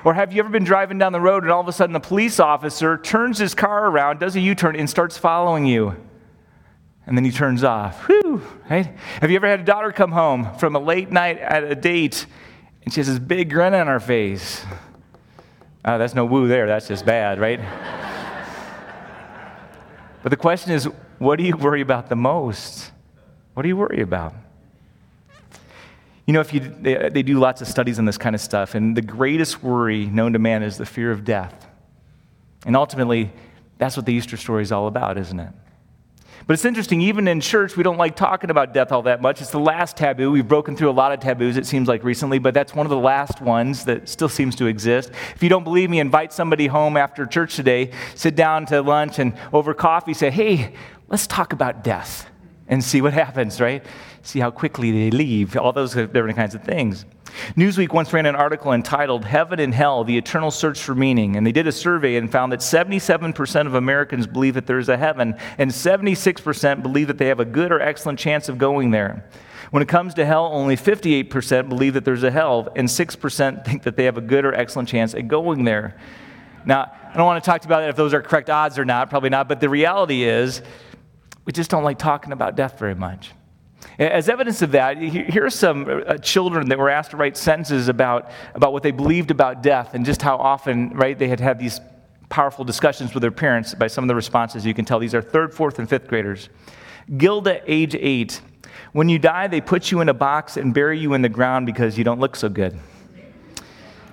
Or 0.03 0.15
have 0.15 0.33
you 0.33 0.39
ever 0.39 0.49
been 0.49 0.63
driving 0.63 0.97
down 0.97 1.11
the 1.11 1.21
road 1.21 1.43
and 1.43 1.51
all 1.51 1.61
of 1.61 1.67
a 1.67 1.71
sudden 1.71 1.95
a 1.95 1.99
police 1.99 2.39
officer 2.39 2.97
turns 2.97 3.37
his 3.37 3.53
car 3.53 3.87
around, 3.87 4.19
does 4.19 4.35
a 4.35 4.39
U 4.39 4.55
turn, 4.55 4.75
and 4.75 4.89
starts 4.89 5.17
following 5.17 5.65
you? 5.65 5.95
And 7.05 7.15
then 7.15 7.23
he 7.23 7.31
turns 7.31 7.63
off. 7.63 8.07
Whew, 8.07 8.41
right? 8.69 8.95
Have 9.21 9.29
you 9.29 9.35
ever 9.35 9.47
had 9.47 9.59
a 9.59 9.63
daughter 9.63 9.91
come 9.91 10.11
home 10.11 10.55
from 10.57 10.75
a 10.75 10.79
late 10.79 11.11
night 11.11 11.37
at 11.37 11.63
a 11.63 11.75
date 11.75 12.25
and 12.83 12.93
she 12.93 12.99
has 12.99 13.07
this 13.07 13.19
big 13.19 13.49
grin 13.49 13.73
on 13.73 13.87
her 13.87 13.99
face. 13.99 14.63
Oh, 15.85 15.97
that's 15.97 16.15
no 16.15 16.25
woo 16.25 16.47
there. 16.47 16.67
That's 16.67 16.87
just 16.87 17.05
bad, 17.05 17.39
right? 17.39 17.59
But 20.23 20.29
the 20.29 20.37
question 20.37 20.71
is 20.71 20.85
what 21.19 21.37
do 21.37 21.43
you 21.43 21.55
worry 21.55 21.81
about 21.81 22.09
the 22.09 22.15
most? 22.15 22.91
What 23.53 23.63
do 23.63 23.69
you 23.69 23.77
worry 23.77 24.01
about? 24.01 24.33
You 26.25 26.33
know, 26.33 26.39
if 26.39 26.53
you, 26.53 26.59
they, 26.61 27.09
they 27.09 27.23
do 27.23 27.39
lots 27.39 27.61
of 27.61 27.67
studies 27.67 27.99
on 27.99 28.05
this 28.05 28.17
kind 28.17 28.35
of 28.35 28.41
stuff, 28.41 28.75
and 28.75 28.95
the 28.95 29.01
greatest 29.01 29.61
worry 29.61 30.05
known 30.05 30.33
to 30.33 30.39
man 30.39 30.63
is 30.63 30.77
the 30.77 30.85
fear 30.85 31.11
of 31.11 31.25
death. 31.25 31.67
And 32.65 32.75
ultimately, 32.75 33.31
that's 33.77 33.97
what 33.97 34.05
the 34.05 34.13
Easter 34.13 34.37
story 34.37 34.63
is 34.63 34.71
all 34.71 34.87
about, 34.87 35.17
isn't 35.17 35.39
it? 35.39 35.51
But 36.47 36.53
it's 36.53 36.65
interesting, 36.65 37.01
even 37.01 37.27
in 37.27 37.39
church, 37.39 37.77
we 37.77 37.83
don't 37.83 37.97
like 37.97 38.15
talking 38.15 38.49
about 38.49 38.73
death 38.73 38.91
all 38.91 39.03
that 39.03 39.21
much. 39.21 39.41
It's 39.41 39.51
the 39.51 39.59
last 39.59 39.95
taboo. 39.95 40.31
We've 40.31 40.47
broken 40.47 40.75
through 40.75 40.89
a 40.89 40.91
lot 40.91 41.11
of 41.11 41.19
taboos, 41.19 41.57
it 41.57 41.65
seems 41.65 41.87
like 41.87 42.03
recently, 42.03 42.39
but 42.39 42.53
that's 42.53 42.73
one 42.73 42.85
of 42.85 42.89
the 42.89 42.97
last 42.97 43.41
ones 43.41 43.85
that 43.85 44.09
still 44.09 44.29
seems 44.29 44.55
to 44.57 44.65
exist. 44.65 45.11
If 45.35 45.43
you 45.43 45.49
don't 45.49 45.63
believe 45.63 45.89
me, 45.89 45.99
invite 45.99 46.33
somebody 46.33 46.67
home 46.67 46.97
after 46.97 47.25
church 47.25 47.55
today, 47.55 47.91
sit 48.15 48.35
down 48.35 48.65
to 48.67 48.81
lunch, 48.81 49.19
and 49.19 49.33
over 49.53 49.73
coffee 49.73 50.13
say, 50.13 50.31
hey, 50.31 50.73
let's 51.09 51.27
talk 51.27 51.53
about 51.53 51.83
death 51.83 52.27
and 52.67 52.83
see 52.83 53.01
what 53.01 53.13
happens, 53.13 53.61
right? 53.61 53.85
See 54.23 54.39
how 54.39 54.49
quickly 54.49 54.91
they 54.91 55.11
leave, 55.11 55.55
all 55.57 55.73
those 55.73 55.95
uh, 55.95 56.05
different 56.05 56.37
kinds 56.37 56.55
of 56.55 56.63
things. 56.63 57.05
Newsweek 57.55 57.93
once 57.93 58.11
ran 58.13 58.25
an 58.25 58.35
article 58.35 58.73
entitled 58.73 59.25
Heaven 59.25 59.59
and 59.59 59.73
Hell 59.73 60.03
The 60.03 60.17
Eternal 60.17 60.51
Search 60.51 60.79
for 60.79 60.95
Meaning. 60.95 61.35
And 61.35 61.45
they 61.45 61.51
did 61.51 61.67
a 61.67 61.71
survey 61.71 62.15
and 62.15 62.31
found 62.31 62.51
that 62.51 62.59
77% 62.59 63.67
of 63.67 63.75
Americans 63.75 64.27
believe 64.27 64.53
that 64.55 64.67
there 64.67 64.79
is 64.79 64.89
a 64.89 64.97
heaven, 64.97 65.35
and 65.57 65.71
76% 65.71 66.83
believe 66.83 67.07
that 67.07 67.17
they 67.17 67.27
have 67.27 67.39
a 67.39 67.45
good 67.45 67.71
or 67.71 67.81
excellent 67.81 68.19
chance 68.19 68.49
of 68.49 68.57
going 68.57 68.91
there. 68.91 69.25
When 69.71 69.81
it 69.81 69.87
comes 69.87 70.13
to 70.15 70.25
hell, 70.25 70.49
only 70.51 70.75
58% 70.75 71.69
believe 71.69 71.93
that 71.93 72.05
there's 72.05 72.23
a 72.23 72.31
hell, 72.31 72.69
and 72.75 72.87
6% 72.87 73.65
think 73.65 73.83
that 73.83 73.95
they 73.95 74.05
have 74.05 74.17
a 74.17 74.21
good 74.21 74.45
or 74.45 74.53
excellent 74.53 74.89
chance 74.89 75.13
at 75.13 75.27
going 75.27 75.63
there. 75.63 75.97
Now, 76.65 76.91
I 77.11 77.17
don't 77.17 77.25
want 77.25 77.43
to 77.43 77.49
talk 77.49 77.65
about 77.65 77.87
if 77.89 77.95
those 77.95 78.13
are 78.13 78.21
correct 78.21 78.49
odds 78.49 78.77
or 78.77 78.85
not, 78.85 79.09
probably 79.09 79.29
not, 79.29 79.47
but 79.47 79.59
the 79.59 79.69
reality 79.69 80.23
is 80.23 80.61
we 81.45 81.53
just 81.53 81.71
don't 81.71 81.83
like 81.83 81.97
talking 81.97 82.33
about 82.33 82.55
death 82.55 82.77
very 82.77 82.95
much. 82.95 83.31
As 83.97 84.29
evidence 84.29 84.61
of 84.61 84.71
that, 84.71 84.97
here 84.97 85.45
are 85.45 85.49
some 85.49 86.03
uh, 86.07 86.17
children 86.17 86.69
that 86.69 86.77
were 86.77 86.89
asked 86.89 87.11
to 87.11 87.17
write 87.17 87.35
sentences 87.35 87.87
about, 87.87 88.31
about 88.53 88.73
what 88.73 88.83
they 88.83 88.91
believed 88.91 89.31
about 89.31 89.61
death 89.63 89.93
and 89.93 90.05
just 90.05 90.21
how 90.21 90.37
often, 90.37 90.89
right, 90.91 91.17
they 91.17 91.27
had 91.27 91.39
had 91.39 91.59
these 91.59 91.79
powerful 92.29 92.63
discussions 92.63 93.13
with 93.13 93.21
their 93.21 93.31
parents 93.31 93.73
by 93.73 93.87
some 93.87 94.03
of 94.03 94.07
the 94.07 94.15
responses. 94.15 94.65
You 94.65 94.73
can 94.73 94.85
tell 94.85 94.99
these 94.99 95.13
are 95.13 95.21
third, 95.21 95.53
fourth, 95.53 95.79
and 95.79 95.89
fifth 95.89 96.07
graders. 96.07 96.49
Gilda, 97.17 97.61
age 97.67 97.95
eight. 97.95 98.41
When 98.93 99.09
you 99.09 99.19
die, 99.19 99.47
they 99.47 99.61
put 99.61 99.91
you 99.91 100.01
in 100.01 100.09
a 100.09 100.13
box 100.13 100.57
and 100.57 100.73
bury 100.73 100.99
you 100.99 101.13
in 101.13 101.21
the 101.21 101.29
ground 101.29 101.65
because 101.65 101.97
you 101.97 102.03
don't 102.03 102.19
look 102.19 102.35
so 102.35 102.49
good. 102.49 102.79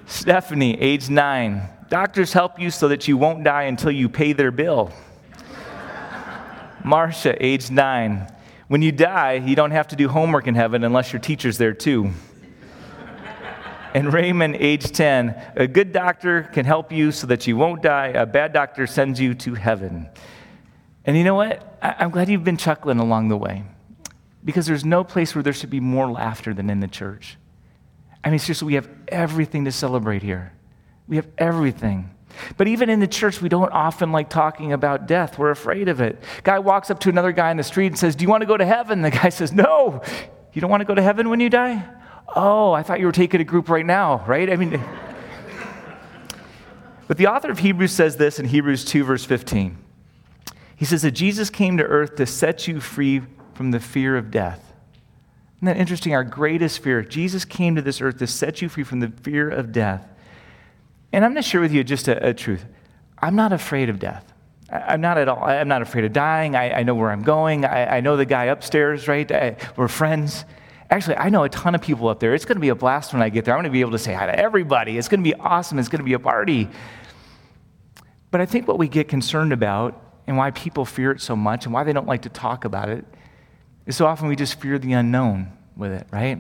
Stephanie, 0.07 0.81
age 0.81 1.09
nine. 1.09 1.69
Doctors 1.89 2.33
help 2.33 2.59
you 2.59 2.71
so 2.71 2.89
that 2.89 3.07
you 3.07 3.17
won't 3.17 3.45
die 3.45 3.65
until 3.65 3.91
you 3.91 4.09
pay 4.09 4.33
their 4.33 4.51
bill. 4.51 4.93
Marcia, 6.85 7.37
age 7.45 7.71
nine. 7.71 8.27
When 8.69 8.83
you 8.83 8.93
die, 8.93 9.35
you 9.35 9.57
don't 9.57 9.71
have 9.71 9.89
to 9.89 9.97
do 9.97 10.09
homework 10.09 10.47
in 10.47 10.55
heaven 10.55 10.85
unless 10.85 11.13
your 11.13 11.21
teacher's 11.21 11.57
there 11.57 11.73
too. 11.73 12.13
And 13.95 14.13
Raymond, 14.13 14.57
age 14.57 14.93
10, 14.93 15.53
a 15.57 15.67
good 15.67 15.93
doctor 15.93 16.43
can 16.43 16.67
help 16.67 16.93
you 16.93 17.11
so 17.11 17.27
that 17.29 17.47
you 17.47 17.57
won't 17.57 17.83
die. 17.83 18.09
A 18.09 18.27
bad 18.27 18.53
doctor 18.53 18.87
sends 18.87 19.19
you 19.19 19.35
to 19.37 19.55
heaven. 19.55 20.09
And 21.07 21.17
you 21.17 21.25
know 21.25 21.35
what? 21.35 21.79
I'm 21.83 22.11
glad 22.11 22.29
you've 22.29 22.45
been 22.45 22.59
chuckling 22.59 22.99
along 22.99 23.29
the 23.29 23.37
way 23.39 23.65
because 24.45 24.67
there's 24.67 24.85
no 24.85 25.03
place 25.03 25.35
where 25.35 25.43
there 25.43 25.55
should 25.55 25.71
be 25.71 25.81
more 25.81 26.11
laughter 26.11 26.53
than 26.53 26.69
in 26.69 26.81
the 26.81 26.89
church. 26.89 27.39
I 28.23 28.29
mean, 28.29 28.39
seriously, 28.39 28.67
we 28.67 28.75
have 28.75 28.91
everything 29.09 29.65
to 29.65 29.73
celebrate 29.73 30.23
here. 30.23 30.53
We 31.07 31.17
have 31.17 31.29
everything. 31.39 32.11
But 32.57 32.69
even 32.69 32.91
in 32.91 33.01
the 33.01 33.07
church, 33.07 33.41
we 33.41 33.49
don't 33.49 33.73
often 33.73 34.13
like 34.13 34.29
talking 34.29 34.73
about 34.73 35.07
death. 35.07 35.39
We're 35.39 35.51
afraid 35.51 35.89
of 35.89 36.01
it. 36.01 36.23
Guy 36.43 36.59
walks 36.59 36.91
up 36.91 37.01
to 37.01 37.09
another 37.09 37.33
guy 37.33 37.51
in 37.51 37.57
the 37.57 37.63
street 37.63 37.89
and 37.89 37.99
says, 37.99 38.17
Do 38.17 38.23
you 38.23 38.29
want 38.29 38.43
to 38.43 38.47
go 38.47 38.57
to 38.57 38.67
heaven? 38.67 39.03
The 39.03 39.11
guy 39.11 39.29
says, 39.31 39.53
No. 39.53 40.03
You 40.53 40.61
don't 40.61 40.71
want 40.71 40.81
to 40.81 40.87
go 40.87 40.95
to 40.95 41.03
heaven 41.03 41.29
when 41.29 41.41
you 41.41 41.51
die? 41.51 41.85
Oh, 42.35 42.73
I 42.73 42.83
thought 42.83 43.01
you 43.01 43.07
were 43.07 43.13
taking 43.13 43.41
a 43.41 43.45
group 43.45 43.69
right 43.69 43.87
now, 43.87 44.25
right? 44.27 44.51
I 44.51 44.57
mean, 44.57 44.71
but 47.09 47.17
the 47.17 47.27
author 47.27 47.51
of 47.51 47.59
Hebrews 47.59 47.93
says 47.93 48.17
this 48.17 48.39
in 48.39 48.47
Hebrews 48.47 48.85
2, 48.85 49.05
verse 49.05 49.25
15. 49.25 49.79
He 50.77 50.85
says 50.85 51.03
that 51.03 51.13
Jesus 51.13 51.51
came 51.51 51.77
to 51.79 51.85
earth 51.85 52.17
to 52.17 52.27
set 52.27 52.69
you 52.69 52.81
free 52.81 53.23
from 53.55 53.71
the 53.73 53.81
fear 53.81 54.17
of 54.17 54.31
death. 54.31 54.69
Isn't 55.59 55.67
that 55.67 55.77
interesting? 55.77 56.15
Our 56.15 56.23
greatest 56.23 56.81
fear. 56.81 57.03
Jesus 57.03 57.45
came 57.45 57.75
to 57.75 57.83
this 57.83 58.01
earth 58.01 58.19
to 58.19 58.29
set 58.29 58.63
you 58.63 58.69
free 58.69 58.85
from 58.85 59.01
the 59.01 59.09
fear 59.09 59.51
of 59.51 59.73
death. 59.73 60.07
And 61.13 61.25
I'm 61.25 61.33
going 61.33 61.43
to 61.43 61.49
share 61.49 61.61
with 61.61 61.73
you 61.73 61.83
just 61.85 62.09
a, 62.09 62.29
a 62.29 62.35
truth. 62.35 62.65
I'm 63.19 63.37
not 63.37 63.53
afraid 63.53 63.89
of 63.89 63.99
death. 63.99 64.33
I'm 64.71 65.01
not 65.01 65.17
at 65.17 65.29
all. 65.29 65.43
I'm 65.43 65.69
not 65.69 65.81
afraid 65.81 66.05
of 66.05 66.13
dying. 66.13 66.55
I, 66.55 66.81
I 66.81 66.83
know 66.83 66.95
where 66.95 67.11
I'm 67.11 67.23
going. 67.23 67.65
I, 67.65 67.97
I, 67.97 68.01
know 68.01 68.17
the 68.17 68.27
guy 68.27 68.45
upstairs, 68.45 69.09
right? 69.09 69.31
I, 69.33 69.57
we're 69.77 69.89
friends. 69.89 70.45
Actually, 70.91 71.17
I 71.17 71.31
know 71.31 71.45
a 71.45 71.49
ton 71.49 71.75
of 71.75 71.81
people 71.81 72.09
up 72.09 72.21
there. 72.21 72.35
It's 72.35 72.45
going 72.45 72.57
to 72.57 72.61
be 72.61 72.69
a 72.69 72.75
blast 72.75 73.15
when 73.15 73.23
I 73.23 73.31
get 73.31 73.47
there. 73.47 73.55
I'm 73.55 73.59
going 73.59 73.71
to 73.71 73.75
be 73.75 73.81
able 73.81 73.93
to 73.93 73.99
say 73.99 74.13
hi 74.13 74.27
to 74.27 74.39
everybody. 74.39 74.99
It's 74.99 75.09
going 75.09 75.21
to 75.21 75.25
be 75.25 75.35
awesome. 75.35 75.79
It's 75.79 75.89
going 75.89 76.01
to 76.01 76.05
be 76.05 76.13
a 76.13 76.19
party. 76.19 76.69
But 78.31 78.43
I 78.43 78.47
think 78.47 78.69
what 78.69 78.79
we 78.79 78.89
get 78.89 79.09
concerned 79.09 79.55
about 79.55 80.03
and 80.27 80.37
why 80.37 80.51
people 80.51 80.85
fear 80.85 81.13
it 81.13 81.23
so 81.23 81.35
much 81.35 81.65
and 81.65 81.73
why 81.73 81.85
they 81.85 81.95
don't 81.95 82.07
like 82.07 82.23
to 82.23 82.29
talk 82.29 82.67
about 82.67 82.91
it 82.91 83.07
is 83.87 83.97
so 83.97 84.07
often 84.07 84.29
we 84.29 84.37
just 84.37 84.61
fear 84.61 84.79
the 84.79 84.93
unknown 84.93 85.51
with 85.77 85.93
it, 85.93 86.07
right? 86.13 86.39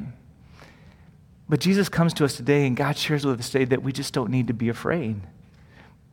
But 1.48 1.60
Jesus 1.60 1.88
comes 1.88 2.12
to 2.14 2.24
us 2.24 2.36
today, 2.36 2.66
and 2.66 2.76
God 2.76 2.96
shares 2.96 3.24
with 3.24 3.40
us 3.40 3.50
today 3.50 3.64
that 3.66 3.82
we 3.82 3.92
just 3.92 4.12
don't 4.12 4.30
need 4.30 4.48
to 4.48 4.52
be 4.52 4.68
afraid. 4.68 5.20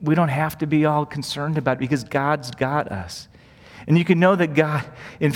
We 0.01 0.15
don't 0.15 0.29
have 0.29 0.57
to 0.59 0.67
be 0.67 0.85
all 0.85 1.05
concerned 1.05 1.57
about 1.57 1.77
it 1.77 1.79
because 1.79 2.03
God's 2.03 2.51
got 2.51 2.91
us. 2.91 3.27
And 3.87 3.97
you 3.97 4.05
can 4.05 4.19
know 4.19 4.35
that 4.35 4.53
God, 4.53 4.85
uh, 5.21 5.29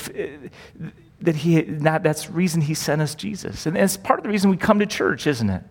that 1.22 1.36
He, 1.36 1.62
not, 1.64 2.04
that's 2.04 2.28
the 2.28 2.34
reason 2.34 2.62
He 2.62 2.74
sent 2.74 3.02
us 3.02 3.14
Jesus. 3.14 3.66
And 3.66 3.78
it's 3.78 3.98
part 3.98 4.20
of 4.20 4.24
the 4.24 4.30
reason 4.30 4.50
we 4.50 4.58
come 4.58 4.80
to 4.80 4.86
church, 4.86 5.28
isn't 5.28 5.50
it? 5.50 5.64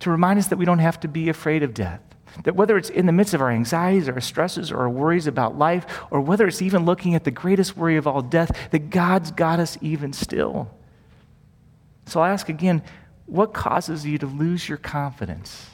To 0.00 0.10
remind 0.10 0.38
us 0.38 0.48
that 0.48 0.58
we 0.58 0.64
don't 0.64 0.78
have 0.78 1.00
to 1.00 1.08
be 1.08 1.28
afraid 1.28 1.62
of 1.62 1.72
death. 1.72 2.00
That 2.44 2.54
whether 2.54 2.76
it's 2.76 2.90
in 2.90 3.06
the 3.06 3.12
midst 3.12 3.32
of 3.32 3.40
our 3.40 3.50
anxieties, 3.50 4.08
or 4.08 4.14
our 4.14 4.20
stresses, 4.20 4.70
or 4.70 4.80
our 4.80 4.90
worries 4.90 5.26
about 5.26 5.56
life, 5.56 5.86
or 6.10 6.20
whether 6.20 6.46
it's 6.46 6.60
even 6.60 6.84
looking 6.84 7.14
at 7.14 7.24
the 7.24 7.30
greatest 7.30 7.78
worry 7.78 7.96
of 7.96 8.06
all 8.06 8.20
death, 8.20 8.68
that 8.72 8.90
God's 8.90 9.30
got 9.30 9.58
us 9.58 9.78
even 9.80 10.12
still. 10.12 10.70
So 12.04 12.20
I'll 12.20 12.32
ask 12.32 12.50
again 12.50 12.82
what 13.26 13.52
causes 13.52 14.06
you 14.06 14.18
to 14.18 14.26
lose 14.26 14.68
your 14.68 14.78
confidence? 14.78 15.68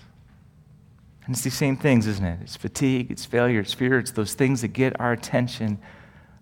And 1.25 1.35
it's 1.35 1.45
these 1.45 1.55
same 1.55 1.77
things, 1.77 2.07
isn't 2.07 2.25
it? 2.25 2.41
It's 2.43 2.57
fatigue, 2.57 3.11
it's 3.11 3.25
failure, 3.25 3.61
it's 3.61 3.73
fear, 3.73 3.99
it's 3.99 4.11
those 4.11 4.35
things 4.35 4.63
that 4.63 4.69
get 4.69 4.99
our 4.99 5.13
attention 5.13 5.79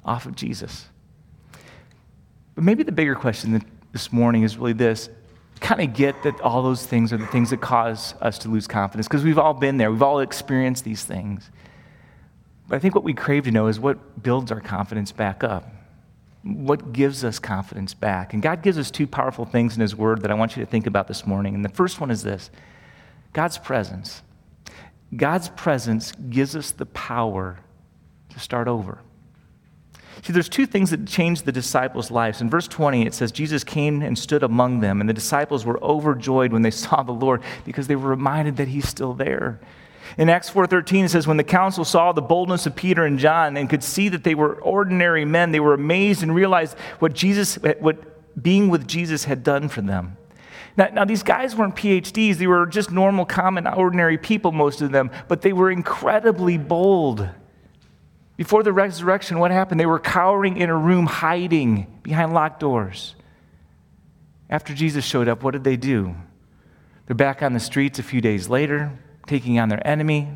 off 0.05 0.25
of 0.25 0.35
Jesus. 0.35 0.88
But 2.55 2.64
maybe 2.64 2.83
the 2.83 2.93
bigger 2.93 3.14
question 3.14 3.62
this 3.93 4.12
morning 4.12 4.43
is 4.43 4.57
really 4.57 4.73
this 4.73 5.11
kind 5.61 5.83
of 5.83 5.93
get 5.93 6.23
that 6.23 6.40
all 6.40 6.62
those 6.62 6.87
things 6.87 7.12
are 7.12 7.19
the 7.19 7.26
things 7.26 7.50
that 7.50 7.61
cause 7.61 8.14
us 8.23 8.38
to 8.38 8.49
lose 8.49 8.67
confidence 8.67 9.07
because 9.07 9.23
we've 9.23 9.38
all 9.38 9.52
been 9.52 9.76
there, 9.76 9.90
we've 9.90 10.02
all 10.02 10.21
experienced 10.21 10.85
these 10.85 11.05
things. 11.05 11.50
But 12.67 12.76
I 12.76 12.79
think 12.79 12.95
what 12.95 13.05
we 13.05 13.12
crave 13.12 13.45
to 13.45 13.50
know 13.50 13.67
is 13.67 13.79
what 13.79 14.23
builds 14.23 14.50
our 14.50 14.61
confidence 14.61 15.12
back 15.12 15.45
up 15.45 15.71
what 16.42 16.92
gives 16.92 17.25
us 17.25 17.38
confidence 17.38 17.92
back. 17.92 18.32
And 18.32 18.42
God 18.42 18.62
gives 18.62 18.78
us 18.78 18.90
two 18.90 19.06
powerful 19.06 19.44
things 19.44 19.75
in 19.75 19.80
His 19.80 19.94
Word 19.94 20.23
that 20.23 20.30
I 20.30 20.35
want 20.35 20.56
you 20.56 20.64
to 20.64 20.70
think 20.70 20.87
about 20.87 21.06
this 21.06 21.26
morning. 21.26 21.54
And 21.54 21.64
the 21.64 21.70
first 21.70 22.00
one 22.00 22.11
is 22.11 22.23
this 22.23 22.50
God's 23.32 23.59
presence. 23.59 24.23
God's 25.14 25.49
presence 25.50 26.12
gives 26.12 26.54
us 26.54 26.70
the 26.70 26.87
power 26.87 27.59
to 28.28 28.38
start 28.38 28.68
over. 28.68 29.00
See, 30.23 30.32
there's 30.32 30.49
two 30.49 30.66
things 30.66 30.90
that 30.90 31.06
changed 31.06 31.47
the 31.47 31.52
disciples' 31.52 32.11
lives. 32.11 32.40
In 32.40 32.50
verse 32.50 32.68
20, 32.68 33.06
it 33.06 33.14
says, 33.14 33.32
Jesus 33.32 33.64
came 33.64 34.02
and 34.02 34.18
stood 34.18 34.42
among 34.42 34.80
them, 34.80 35.00
and 35.00 35.09
the 35.09 35.14
disciples 35.14 35.64
were 35.64 35.82
overjoyed 35.82 36.52
when 36.52 36.62
they 36.62 36.70
saw 36.70 37.02
the 37.02 37.12
Lord 37.12 37.42
because 37.64 37.87
they 37.87 37.97
were 37.97 38.09
reminded 38.09 38.56
that 38.59 38.68
He's 38.68 38.88
still 38.88 39.14
there. 39.14 39.61
In 40.19 40.29
Acts 40.29 40.50
4:13 40.50 41.05
it 41.05 41.09
says 41.11 41.26
when 41.26 41.37
the 41.37 41.45
council 41.45 41.85
saw 41.85 42.12
the 42.12 42.23
boldness 42.23 42.67
of 42.67 42.75
Peter 42.75 43.05
and 43.05 43.19
John 43.19 43.57
and 43.57 43.71
could 43.71 43.83
see 43.83 44.09
that 44.09 44.25
they 44.25 44.35
were 44.35 44.55
ordinary 44.55 45.25
men 45.25 45.52
they 45.52 45.61
were 45.61 45.75
amazed 45.75 46.23
and 46.23 46.35
realized 46.35 46.76
what 46.99 47.14
Jesus 47.14 47.57
what 47.57 47.99
being 48.40 48.69
with 48.69 48.87
Jesus 48.87 49.25
had 49.25 49.43
done 49.43 49.69
for 49.69 49.83
them. 49.83 50.17
Now, 50.76 50.88
now 50.93 51.05
these 51.05 51.23
guys 51.23 51.55
weren't 51.55 51.76
PhDs 51.76 52.37
they 52.37 52.47
were 52.47 52.67
just 52.67 52.90
normal 52.90 53.25
common 53.25 53.67
ordinary 53.67 54.19
people 54.19 54.52
most 54.52 54.81
of 54.83 54.90
them 54.90 55.11
but 55.29 55.43
they 55.43 55.52
were 55.52 55.71
incredibly 55.71 56.59
bold. 56.59 57.29
Before 58.37 58.62
the 58.62 58.73
resurrection 58.73 59.38
what 59.38 59.50
happened 59.50 59.79
they 59.79 59.87
were 59.87 60.00
cowering 60.00 60.57
in 60.57 60.71
a 60.71 60.76
room 60.76 61.07
hiding 61.07 62.00
behind 62.02 62.33
locked 62.33 62.61
doors. 62.61 63.14
After 64.49 64.75
Jesus 64.75 65.05
showed 65.05 65.29
up 65.29 65.45
what 65.45 65.52
did 65.52 65.64
they 65.64 65.76
do? 65.76 66.17
They're 67.07 67.14
back 67.14 67.43
on 67.43 67.52
the 67.52 67.61
streets 67.61 67.99
a 67.99 68.02
few 68.02 68.21
days 68.21 68.49
later 68.49 68.93
taking 69.31 69.61
on 69.61 69.69
their 69.69 69.87
enemy, 69.87 70.29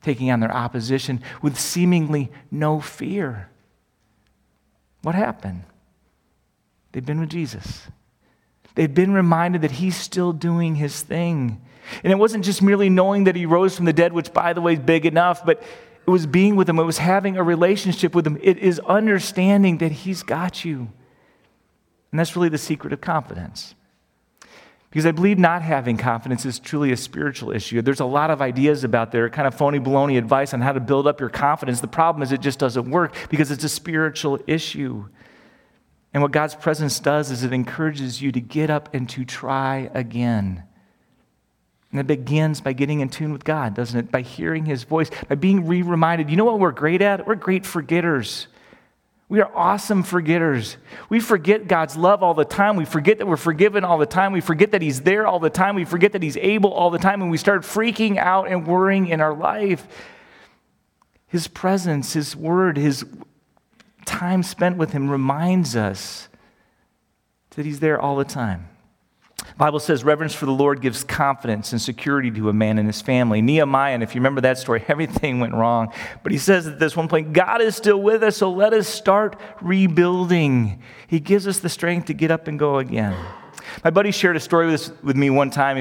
taking 0.00 0.30
on 0.30 0.40
their 0.40 0.50
opposition 0.50 1.22
with 1.42 1.60
seemingly 1.60 2.32
no 2.50 2.80
fear. 2.80 3.50
What 5.02 5.14
happened? 5.14 5.64
They've 6.90 7.04
been 7.04 7.20
with 7.20 7.28
Jesus. 7.28 7.88
They've 8.74 8.92
been 8.92 9.12
reminded 9.12 9.60
that 9.60 9.72
he's 9.72 9.96
still 9.96 10.32
doing 10.32 10.76
his 10.76 11.02
thing. 11.02 11.60
And 12.02 12.10
it 12.10 12.16
wasn't 12.16 12.42
just 12.42 12.62
merely 12.62 12.88
knowing 12.88 13.24
that 13.24 13.36
he 13.36 13.44
rose 13.44 13.76
from 13.76 13.84
the 13.84 13.92
dead, 13.92 14.14
which, 14.14 14.32
by 14.32 14.54
the 14.54 14.62
way, 14.62 14.72
is 14.72 14.78
big 14.78 15.04
enough, 15.04 15.44
but 15.44 15.62
it 16.06 16.10
was 16.10 16.24
being 16.24 16.56
with 16.56 16.70
him. 16.70 16.78
It 16.78 16.84
was 16.84 16.98
having 16.98 17.36
a 17.36 17.42
relationship 17.42 18.14
with 18.14 18.26
him. 18.26 18.38
It 18.40 18.56
is 18.56 18.80
understanding 18.80 19.76
that 19.78 19.92
he's 19.92 20.22
got 20.22 20.64
you. 20.64 20.88
And 22.10 22.18
that's 22.18 22.34
really 22.34 22.48
the 22.48 22.56
secret 22.56 22.94
of 22.94 23.02
confidence. 23.02 23.74
Because 24.92 25.06
I 25.06 25.12
believe 25.12 25.38
not 25.38 25.62
having 25.62 25.96
confidence 25.96 26.44
is 26.44 26.58
truly 26.58 26.92
a 26.92 26.98
spiritual 26.98 27.50
issue. 27.50 27.80
There's 27.80 28.00
a 28.00 28.04
lot 28.04 28.30
of 28.30 28.42
ideas 28.42 28.84
about 28.84 29.10
there, 29.10 29.30
kind 29.30 29.48
of 29.48 29.54
phony 29.54 29.80
baloney 29.80 30.18
advice 30.18 30.52
on 30.52 30.60
how 30.60 30.72
to 30.72 30.80
build 30.80 31.06
up 31.06 31.18
your 31.18 31.30
confidence. 31.30 31.80
The 31.80 31.88
problem 31.88 32.22
is 32.22 32.30
it 32.30 32.42
just 32.42 32.58
doesn't 32.58 32.90
work 32.90 33.14
because 33.30 33.50
it's 33.50 33.64
a 33.64 33.70
spiritual 33.70 34.38
issue. 34.46 35.08
And 36.12 36.22
what 36.22 36.30
God's 36.30 36.54
presence 36.54 37.00
does 37.00 37.30
is 37.30 37.42
it 37.42 37.54
encourages 37.54 38.20
you 38.20 38.32
to 38.32 38.40
get 38.42 38.68
up 38.68 38.94
and 38.94 39.08
to 39.08 39.24
try 39.24 39.90
again. 39.94 40.64
And 41.90 41.98
it 41.98 42.06
begins 42.06 42.60
by 42.60 42.74
getting 42.74 43.00
in 43.00 43.08
tune 43.08 43.32
with 43.32 43.44
God, 43.44 43.72
doesn't 43.72 43.98
it? 43.98 44.12
By 44.12 44.20
hearing 44.20 44.66
his 44.66 44.84
voice, 44.84 45.10
by 45.26 45.36
being 45.36 45.66
re 45.66 45.80
reminded. 45.80 46.28
You 46.28 46.36
know 46.36 46.44
what 46.44 46.60
we're 46.60 46.70
great 46.70 47.00
at? 47.00 47.26
We're 47.26 47.34
great 47.34 47.64
forgetters. 47.64 48.46
We 49.32 49.40
are 49.40 49.50
awesome 49.56 50.02
forgetters. 50.02 50.76
We 51.08 51.18
forget 51.18 51.66
God's 51.66 51.96
love 51.96 52.22
all 52.22 52.34
the 52.34 52.44
time. 52.44 52.76
We 52.76 52.84
forget 52.84 53.16
that 53.16 53.26
we're 53.26 53.38
forgiven 53.38 53.82
all 53.82 53.96
the 53.96 54.04
time. 54.04 54.32
We 54.32 54.42
forget 54.42 54.72
that 54.72 54.82
He's 54.82 55.00
there 55.00 55.26
all 55.26 55.38
the 55.38 55.48
time. 55.48 55.74
We 55.74 55.86
forget 55.86 56.12
that 56.12 56.22
He's 56.22 56.36
able 56.36 56.70
all 56.70 56.90
the 56.90 56.98
time. 56.98 57.22
And 57.22 57.30
we 57.30 57.38
start 57.38 57.62
freaking 57.62 58.18
out 58.18 58.46
and 58.46 58.66
worrying 58.66 59.08
in 59.08 59.22
our 59.22 59.32
life. 59.32 59.88
His 61.26 61.48
presence, 61.48 62.12
His 62.12 62.36
word, 62.36 62.76
His 62.76 63.06
time 64.04 64.42
spent 64.42 64.76
with 64.76 64.92
Him 64.92 65.10
reminds 65.10 65.76
us 65.76 66.28
that 67.56 67.64
He's 67.64 67.80
there 67.80 67.98
all 67.98 68.16
the 68.16 68.26
time. 68.26 68.68
Bible 69.56 69.80
says 69.80 70.04
reverence 70.04 70.34
for 70.34 70.46
the 70.46 70.52
Lord 70.52 70.80
gives 70.80 71.04
confidence 71.04 71.72
and 71.72 71.80
security 71.80 72.30
to 72.30 72.48
a 72.48 72.52
man 72.52 72.78
and 72.78 72.86
his 72.86 73.02
family. 73.02 73.42
Nehemiah, 73.42 73.94
and 73.94 74.02
if 74.02 74.14
you 74.14 74.20
remember 74.20 74.40
that 74.42 74.58
story, 74.58 74.84
everything 74.88 75.40
went 75.40 75.54
wrong. 75.54 75.92
But 76.22 76.32
he 76.32 76.38
says 76.38 76.66
at 76.66 76.78
this 76.78 76.96
one 76.96 77.08
point, 77.08 77.32
God 77.32 77.60
is 77.60 77.76
still 77.76 78.00
with 78.00 78.22
us, 78.22 78.36
so 78.38 78.50
let 78.50 78.72
us 78.72 78.88
start 78.88 79.36
rebuilding. 79.60 80.82
He 81.06 81.20
gives 81.20 81.46
us 81.46 81.58
the 81.58 81.68
strength 81.68 82.06
to 82.06 82.14
get 82.14 82.30
up 82.30 82.48
and 82.48 82.58
go 82.58 82.78
again. 82.78 83.16
My 83.84 83.90
buddy 83.90 84.10
shared 84.10 84.36
a 84.36 84.40
story 84.40 84.66
with, 84.66 85.02
with 85.02 85.16
me 85.16 85.30
one 85.30 85.50
time. 85.50 85.76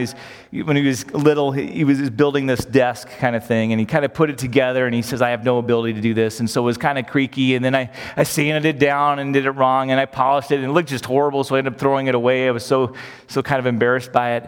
When 0.52 0.76
he 0.76 0.86
was 0.86 1.10
little, 1.12 1.52
he 1.52 1.84
was 1.84 2.10
building 2.10 2.46
this 2.46 2.66
desk 2.66 3.10
kind 3.20 3.36
of 3.36 3.46
thing, 3.46 3.74
and 3.74 3.80
he 3.80 3.86
kind 3.86 4.06
of 4.06 4.14
put 4.14 4.30
it 4.30 4.38
together, 4.38 4.86
and 4.86 4.96
he 4.96 5.02
says, 5.02 5.22
I 5.22 5.30
have 5.30 5.44
no 5.44 5.58
ability 5.58 5.94
to 5.94 6.02
do 6.02 6.14
this. 6.14 6.40
And 6.40 6.50
so 6.50 6.62
it 6.62 6.66
was 6.66 6.78
kind 6.78 6.98
of 6.98 7.08
creaky, 7.08 7.56
and 7.56 7.64
then 7.64 7.76
I, 7.76 7.92
I 8.16 8.24
sanded 8.24 8.66
it 8.66 8.80
down 8.80 9.20
and 9.20 9.34
did 9.34 9.46
it 9.46 9.52
wrong, 9.52 9.92
and 9.92 10.00
I 10.00 10.06
polished 10.06 10.52
it, 10.52 10.56
and 10.56 10.66
it 10.66 10.72
looked 10.72 10.90
just 10.90 11.06
horrible, 11.06 11.44
so 11.44 11.56
I 11.56 11.60
ended 11.60 11.74
up 11.74 11.80
throwing 11.80 12.08
it 12.08 12.16
away. 12.16 12.48
I 12.48 12.52
was 12.52 12.66
so, 12.66 12.96
so 13.28 13.42
kind 13.42 13.60
of 13.60 13.66
embarrassed 13.66 14.12
by 14.12 14.34
it. 14.34 14.44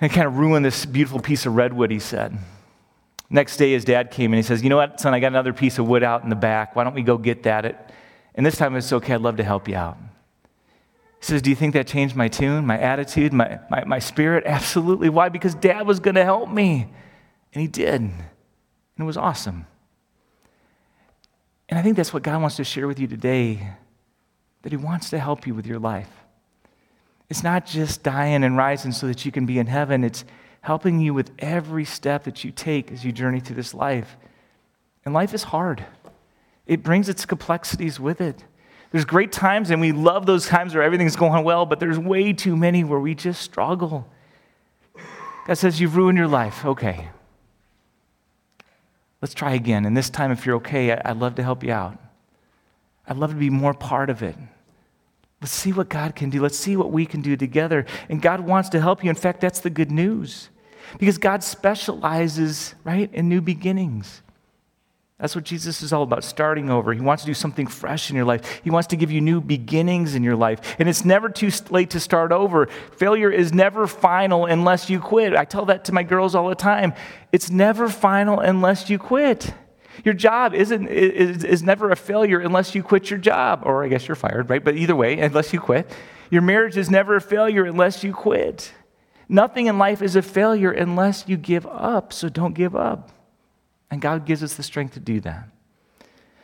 And 0.00 0.10
it 0.10 0.14
kind 0.14 0.26
of 0.26 0.38
ruined 0.38 0.64
this 0.64 0.86
beautiful 0.86 1.20
piece 1.20 1.46
of 1.46 1.56
redwood, 1.56 1.90
he 1.90 1.98
said. 1.98 2.38
Next 3.30 3.56
day, 3.56 3.72
his 3.72 3.84
dad 3.84 4.10
came 4.10 4.32
and 4.32 4.38
he 4.38 4.42
says, 4.42 4.62
You 4.62 4.70
know 4.70 4.76
what, 4.76 5.00
son, 5.00 5.12
I 5.12 5.20
got 5.20 5.28
another 5.28 5.52
piece 5.52 5.78
of 5.78 5.86
wood 5.86 6.02
out 6.02 6.22
in 6.22 6.30
the 6.30 6.36
back. 6.36 6.74
Why 6.74 6.84
don't 6.84 6.94
we 6.94 7.02
go 7.02 7.18
get 7.18 7.42
that? 7.42 7.92
And 8.34 8.46
this 8.46 8.56
time 8.56 8.74
it's 8.76 8.92
okay, 8.92 9.14
I'd 9.14 9.20
love 9.20 9.36
to 9.36 9.44
help 9.44 9.68
you 9.68 9.76
out. 9.76 9.98
He 11.20 11.24
says, 11.24 11.42
Do 11.42 11.50
you 11.50 11.56
think 11.56 11.74
that 11.74 11.86
changed 11.86 12.16
my 12.16 12.28
tune, 12.28 12.66
my 12.66 12.78
attitude, 12.78 13.32
my, 13.32 13.58
my, 13.70 13.84
my 13.84 13.98
spirit? 13.98 14.44
Absolutely. 14.46 15.08
Why? 15.08 15.28
Because 15.28 15.54
dad 15.54 15.86
was 15.86 16.00
going 16.00 16.14
to 16.14 16.24
help 16.24 16.48
me. 16.50 16.88
And 17.52 17.60
he 17.60 17.66
did. 17.68 18.00
And 18.00 18.22
it 18.98 19.04
was 19.04 19.16
awesome. 19.16 19.66
And 21.68 21.78
I 21.78 21.82
think 21.82 21.96
that's 21.96 22.14
what 22.14 22.22
God 22.22 22.40
wants 22.40 22.56
to 22.56 22.64
share 22.64 22.86
with 22.86 22.98
you 22.98 23.06
today 23.06 23.68
that 24.62 24.72
he 24.72 24.76
wants 24.76 25.10
to 25.10 25.18
help 25.18 25.46
you 25.46 25.54
with 25.54 25.66
your 25.66 25.78
life. 25.78 26.10
It's 27.28 27.42
not 27.42 27.66
just 27.66 28.02
dying 28.02 28.42
and 28.42 28.56
rising 28.56 28.92
so 28.92 29.06
that 29.06 29.24
you 29.24 29.32
can 29.32 29.46
be 29.46 29.58
in 29.58 29.66
heaven, 29.66 30.02
it's 30.02 30.24
helping 30.62 31.00
you 31.00 31.14
with 31.14 31.30
every 31.38 31.84
step 31.84 32.24
that 32.24 32.42
you 32.42 32.50
take 32.50 32.90
as 32.90 33.04
you 33.04 33.12
journey 33.12 33.40
through 33.40 33.56
this 33.56 33.74
life. 33.74 34.16
And 35.04 35.14
life 35.14 35.34
is 35.34 35.44
hard, 35.44 35.84
it 36.66 36.82
brings 36.82 37.08
its 37.08 37.24
complexities 37.24 38.00
with 38.00 38.20
it. 38.20 38.44
There's 38.90 39.04
great 39.04 39.32
times, 39.32 39.70
and 39.70 39.80
we 39.80 39.92
love 39.92 40.24
those 40.24 40.46
times 40.46 40.74
where 40.74 40.82
everything's 40.82 41.16
going 41.16 41.44
well, 41.44 41.66
but 41.66 41.78
there's 41.78 41.98
way 41.98 42.32
too 42.32 42.56
many 42.56 42.84
where 42.84 43.00
we 43.00 43.14
just 43.14 43.42
struggle. 43.42 44.08
God 45.46 45.54
says, 45.54 45.80
You've 45.80 45.96
ruined 45.96 46.16
your 46.16 46.28
life. 46.28 46.64
Okay. 46.64 47.08
Let's 49.20 49.34
try 49.34 49.54
again. 49.54 49.84
And 49.84 49.96
this 49.96 50.10
time, 50.10 50.30
if 50.30 50.46
you're 50.46 50.56
okay, 50.56 50.92
I'd 50.92 51.16
love 51.16 51.34
to 51.36 51.42
help 51.42 51.64
you 51.64 51.72
out. 51.72 51.98
I'd 53.06 53.16
love 53.16 53.30
to 53.30 53.36
be 53.36 53.50
more 53.50 53.74
part 53.74 54.10
of 54.10 54.22
it. 54.22 54.36
Let's 55.40 55.52
see 55.52 55.72
what 55.72 55.88
God 55.88 56.14
can 56.14 56.30
do. 56.30 56.40
Let's 56.40 56.58
see 56.58 56.76
what 56.76 56.90
we 56.90 57.06
can 57.06 57.20
do 57.20 57.36
together. 57.36 57.86
And 58.08 58.20
God 58.22 58.40
wants 58.40 58.68
to 58.70 58.80
help 58.80 59.02
you. 59.02 59.10
In 59.10 59.16
fact, 59.16 59.40
that's 59.40 59.60
the 59.60 59.70
good 59.70 59.90
news. 59.90 60.50
Because 60.98 61.18
God 61.18 61.42
specializes, 61.42 62.74
right, 62.84 63.12
in 63.12 63.28
new 63.28 63.40
beginnings. 63.40 64.22
That's 65.18 65.34
what 65.34 65.44
Jesus 65.44 65.82
is 65.82 65.92
all 65.92 66.04
about, 66.04 66.22
starting 66.22 66.70
over. 66.70 66.92
He 66.92 67.00
wants 67.00 67.24
to 67.24 67.26
do 67.26 67.34
something 67.34 67.66
fresh 67.66 68.08
in 68.08 68.14
your 68.14 68.24
life. 68.24 68.60
He 68.62 68.70
wants 68.70 68.86
to 68.88 68.96
give 68.96 69.10
you 69.10 69.20
new 69.20 69.40
beginnings 69.40 70.14
in 70.14 70.22
your 70.22 70.36
life. 70.36 70.76
And 70.78 70.88
it's 70.88 71.04
never 71.04 71.28
too 71.28 71.50
late 71.70 71.90
to 71.90 72.00
start 72.00 72.30
over. 72.30 72.66
Failure 72.96 73.28
is 73.28 73.52
never 73.52 73.88
final 73.88 74.46
unless 74.46 74.88
you 74.88 75.00
quit. 75.00 75.34
I 75.34 75.44
tell 75.44 75.64
that 75.66 75.84
to 75.86 75.92
my 75.92 76.04
girls 76.04 76.36
all 76.36 76.48
the 76.48 76.54
time. 76.54 76.94
It's 77.32 77.50
never 77.50 77.88
final 77.88 78.38
unless 78.38 78.88
you 78.88 79.00
quit. 79.00 79.52
Your 80.04 80.14
job 80.14 80.54
isn't, 80.54 80.86
is, 80.86 81.42
is 81.42 81.64
never 81.64 81.90
a 81.90 81.96
failure 81.96 82.38
unless 82.38 82.76
you 82.76 82.84
quit 82.84 83.10
your 83.10 83.18
job. 83.18 83.62
Or 83.64 83.82
I 83.82 83.88
guess 83.88 84.06
you're 84.06 84.14
fired, 84.14 84.48
right? 84.48 84.62
But 84.62 84.76
either 84.76 84.94
way, 84.94 85.18
unless 85.18 85.52
you 85.52 85.58
quit. 85.58 85.90
Your 86.30 86.42
marriage 86.42 86.76
is 86.76 86.90
never 86.90 87.16
a 87.16 87.20
failure 87.20 87.64
unless 87.64 88.04
you 88.04 88.12
quit. 88.12 88.72
Nothing 89.28 89.66
in 89.66 89.78
life 89.78 90.00
is 90.00 90.14
a 90.14 90.22
failure 90.22 90.70
unless 90.70 91.24
you 91.26 91.36
give 91.36 91.66
up. 91.66 92.12
So 92.12 92.28
don't 92.28 92.54
give 92.54 92.76
up. 92.76 93.10
And 93.90 94.00
God 94.00 94.26
gives 94.26 94.42
us 94.42 94.54
the 94.54 94.62
strength 94.62 94.94
to 94.94 95.00
do 95.00 95.20
that. 95.20 95.48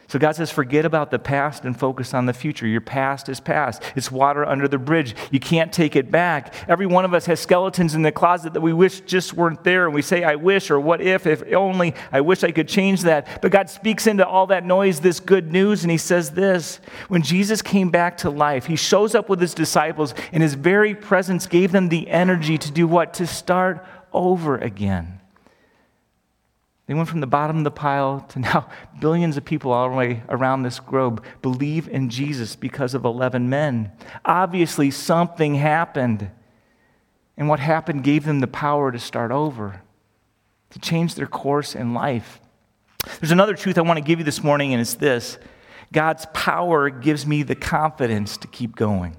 So 0.07 0.19
God 0.19 0.37
says, 0.37 0.51
forget 0.51 0.85
about 0.85 1.11
the 1.11 1.19
past 1.19 1.65
and 1.65 1.77
focus 1.77 2.13
on 2.13 2.27
the 2.27 2.33
future. 2.33 2.67
Your 2.67 2.81
past 2.81 3.29
is 3.29 3.41
past. 3.41 3.83
It's 3.97 4.13
water 4.13 4.45
under 4.45 4.69
the 4.69 4.79
bridge. 4.79 5.17
You 5.31 5.41
can't 5.41 5.73
take 5.73 5.97
it 5.97 6.11
back. 6.11 6.55
Every 6.69 6.87
one 6.87 7.05
of 7.05 7.15
us 7.15 7.27
has 7.27 7.41
skeletons 7.41 7.95
in 7.95 8.03
the 8.03 8.13
closet 8.13 8.53
that 8.53 8.61
we 8.61 8.73
wish 8.73 9.01
just 9.01 9.33
weren't 9.33 9.65
there. 9.65 9.87
And 9.87 9.95
we 9.95 10.03
say, 10.03 10.23
I 10.23 10.35
wish, 10.35 10.71
or 10.71 10.79
what 10.79 11.01
if, 11.01 11.27
if 11.27 11.43
only, 11.55 11.95
I 12.13 12.21
wish 12.21 12.45
I 12.45 12.53
could 12.53 12.69
change 12.69 13.03
that. 13.03 13.41
But 13.41 13.51
God 13.51 13.71
speaks 13.71 14.07
into 14.07 14.27
all 14.27 14.47
that 14.49 14.65
noise 14.65 15.01
this 15.01 15.21
good 15.21 15.51
news, 15.51 15.83
and 15.83 15.91
He 15.91 15.99
says 15.99 16.31
this 16.33 16.81
When 17.09 17.23
Jesus 17.23 17.63
came 17.63 17.91
back 17.91 18.19
to 18.19 18.31
life, 18.31 18.67
He 18.67 18.77
shows 18.77 19.15
up 19.15 19.29
with 19.29 19.41
His 19.41 19.55
disciples, 19.55 20.15
and 20.33 20.43
His 20.43 20.55
very 20.55 20.95
presence 20.95 21.47
gave 21.47 21.73
them 21.73 21.89
the 21.89 22.09
energy 22.09 22.59
to 22.59 22.71
do 22.71 22.87
what? 22.87 23.15
To 23.15 23.27
start 23.27 23.85
over 24.13 24.59
again. 24.59 25.21
They 26.87 26.95
went 26.95 27.09
from 27.09 27.21
the 27.21 27.27
bottom 27.27 27.59
of 27.59 27.65
the 27.65 27.71
pile 27.71 28.21
to 28.29 28.39
now 28.39 28.69
billions 29.01 29.37
of 29.37 29.45
people 29.45 29.73
all 29.73 29.89
the 29.89 29.97
way 29.97 30.23
around 30.29 30.63
this 30.63 30.81
globe 30.81 31.25
believe 31.41 31.89
in 31.89 32.11
Jesus 32.11 32.57
because 32.57 32.95
of 32.95 33.05
11 33.05 33.49
men. 33.49 33.93
Obviously, 34.25 34.91
something 34.91 35.55
happened. 35.55 36.31
And 37.37 37.49
what 37.49 37.61
happened 37.61 38.05
gave 38.05 38.25
them 38.25 38.41
the 38.41 38.47
power 38.47 38.93
to 38.93 38.99
start 38.99 39.33
over, 39.33 39.83
to 40.71 40.79
change 40.79 41.15
their 41.15 41.27
course 41.27 41.75
in 41.75 41.95
life. 41.95 42.41
There's 43.21 43.33
another 43.33 43.55
truth 43.55 43.79
I 43.79 43.83
want 43.83 43.99
to 43.99 44.05
give 44.05 44.19
you 44.19 44.25
this 44.25 44.43
morning, 44.43 44.73
and 44.73 44.81
it's 44.81 44.95
this 44.95 45.39
God's 45.93 46.27
power 46.33 46.91
gives 46.91 47.27
me 47.27 47.43
the 47.43 47.55
confidence 47.55 48.37
to 48.39 48.47
keep 48.47 48.77
going. 48.77 49.17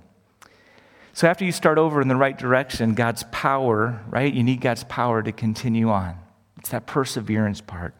So 1.13 1.27
after 1.27 1.45
you 1.45 1.51
start 1.51 1.77
over 1.77 2.01
in 2.01 2.09
the 2.09 2.15
right 2.15 2.37
direction, 2.37 2.93
God's 2.93 3.23
power, 3.31 4.01
right? 4.09 4.33
You 4.33 4.43
need 4.43 4.61
God's 4.61 4.83
power 4.83 5.23
to 5.23 5.31
continue 5.31 5.89
on. 5.89 6.17
It's 6.65 6.71
that 6.71 6.87
perseverance 6.87 7.61
part. 7.61 7.93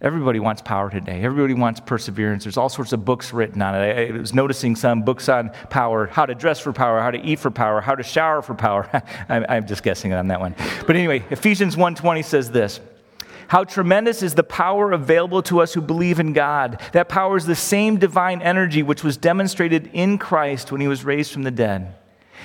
Everybody 0.00 0.40
wants 0.40 0.60
power 0.60 0.90
today. 0.90 1.22
Everybody 1.22 1.54
wants 1.54 1.78
perseverance. 1.78 2.42
There's 2.42 2.56
all 2.56 2.68
sorts 2.68 2.92
of 2.92 3.04
books 3.04 3.32
written 3.32 3.62
on 3.62 3.76
it. 3.76 4.10
I 4.10 4.18
was 4.18 4.34
noticing 4.34 4.74
some 4.74 5.02
books 5.02 5.28
on 5.28 5.50
power, 5.70 6.08
how 6.08 6.26
to 6.26 6.34
dress 6.34 6.58
for 6.58 6.72
power, 6.72 7.00
how 7.00 7.12
to 7.12 7.24
eat 7.24 7.38
for 7.38 7.52
power, 7.52 7.80
how 7.80 7.94
to 7.94 8.02
shower 8.02 8.42
for 8.42 8.56
power. 8.56 8.90
I'm 9.28 9.68
just 9.68 9.84
guessing 9.84 10.12
on 10.12 10.26
that 10.26 10.40
one. 10.40 10.56
But 10.88 10.96
anyway, 10.96 11.24
Ephesians 11.30 11.76
1:20 11.76 12.24
says 12.24 12.50
this. 12.50 12.80
How 13.46 13.62
tremendous 13.62 14.24
is 14.24 14.34
the 14.34 14.42
power 14.42 14.90
available 14.90 15.42
to 15.44 15.60
us 15.60 15.72
who 15.72 15.80
believe 15.80 16.18
in 16.18 16.32
God. 16.32 16.80
That 16.94 17.08
power 17.08 17.36
is 17.36 17.46
the 17.46 17.54
same 17.54 17.98
divine 17.98 18.42
energy 18.42 18.82
which 18.82 19.04
was 19.04 19.16
demonstrated 19.16 19.88
in 19.92 20.18
Christ 20.18 20.72
when 20.72 20.80
he 20.80 20.88
was 20.88 21.04
raised 21.04 21.30
from 21.30 21.44
the 21.44 21.52
dead. 21.52 21.94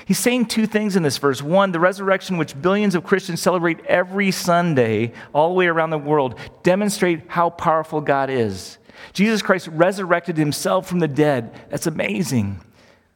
He's 0.06 0.20
saying 0.20 0.46
two 0.46 0.66
things 0.66 0.96
in 0.96 1.04
this 1.04 1.18
verse. 1.18 1.42
One, 1.42 1.72
the 1.72 1.80
resurrection, 1.80 2.38
which 2.38 2.60
billions 2.60 2.96
of 2.96 3.04
Christians 3.04 3.42
celebrate 3.42 3.86
every 3.86 4.32
Sunday 4.32 5.14
all 5.34 5.50
the 5.50 5.56
way 5.56 5.68
around 5.68 5.90
the 5.90 5.98
world, 5.98 6.40
demonstrate 6.64 7.24
how 7.28 7.50
powerful 7.50 8.02
God 8.02 8.30
is. 8.30 8.78
Jesus 9.14 9.42
Christ 9.42 9.68
resurrected 9.70 10.38
himself 10.38 10.88
from 10.88 11.00
the 11.00 11.08
dead. 11.08 11.54
That's 11.70 11.88
amazing. 11.88 12.62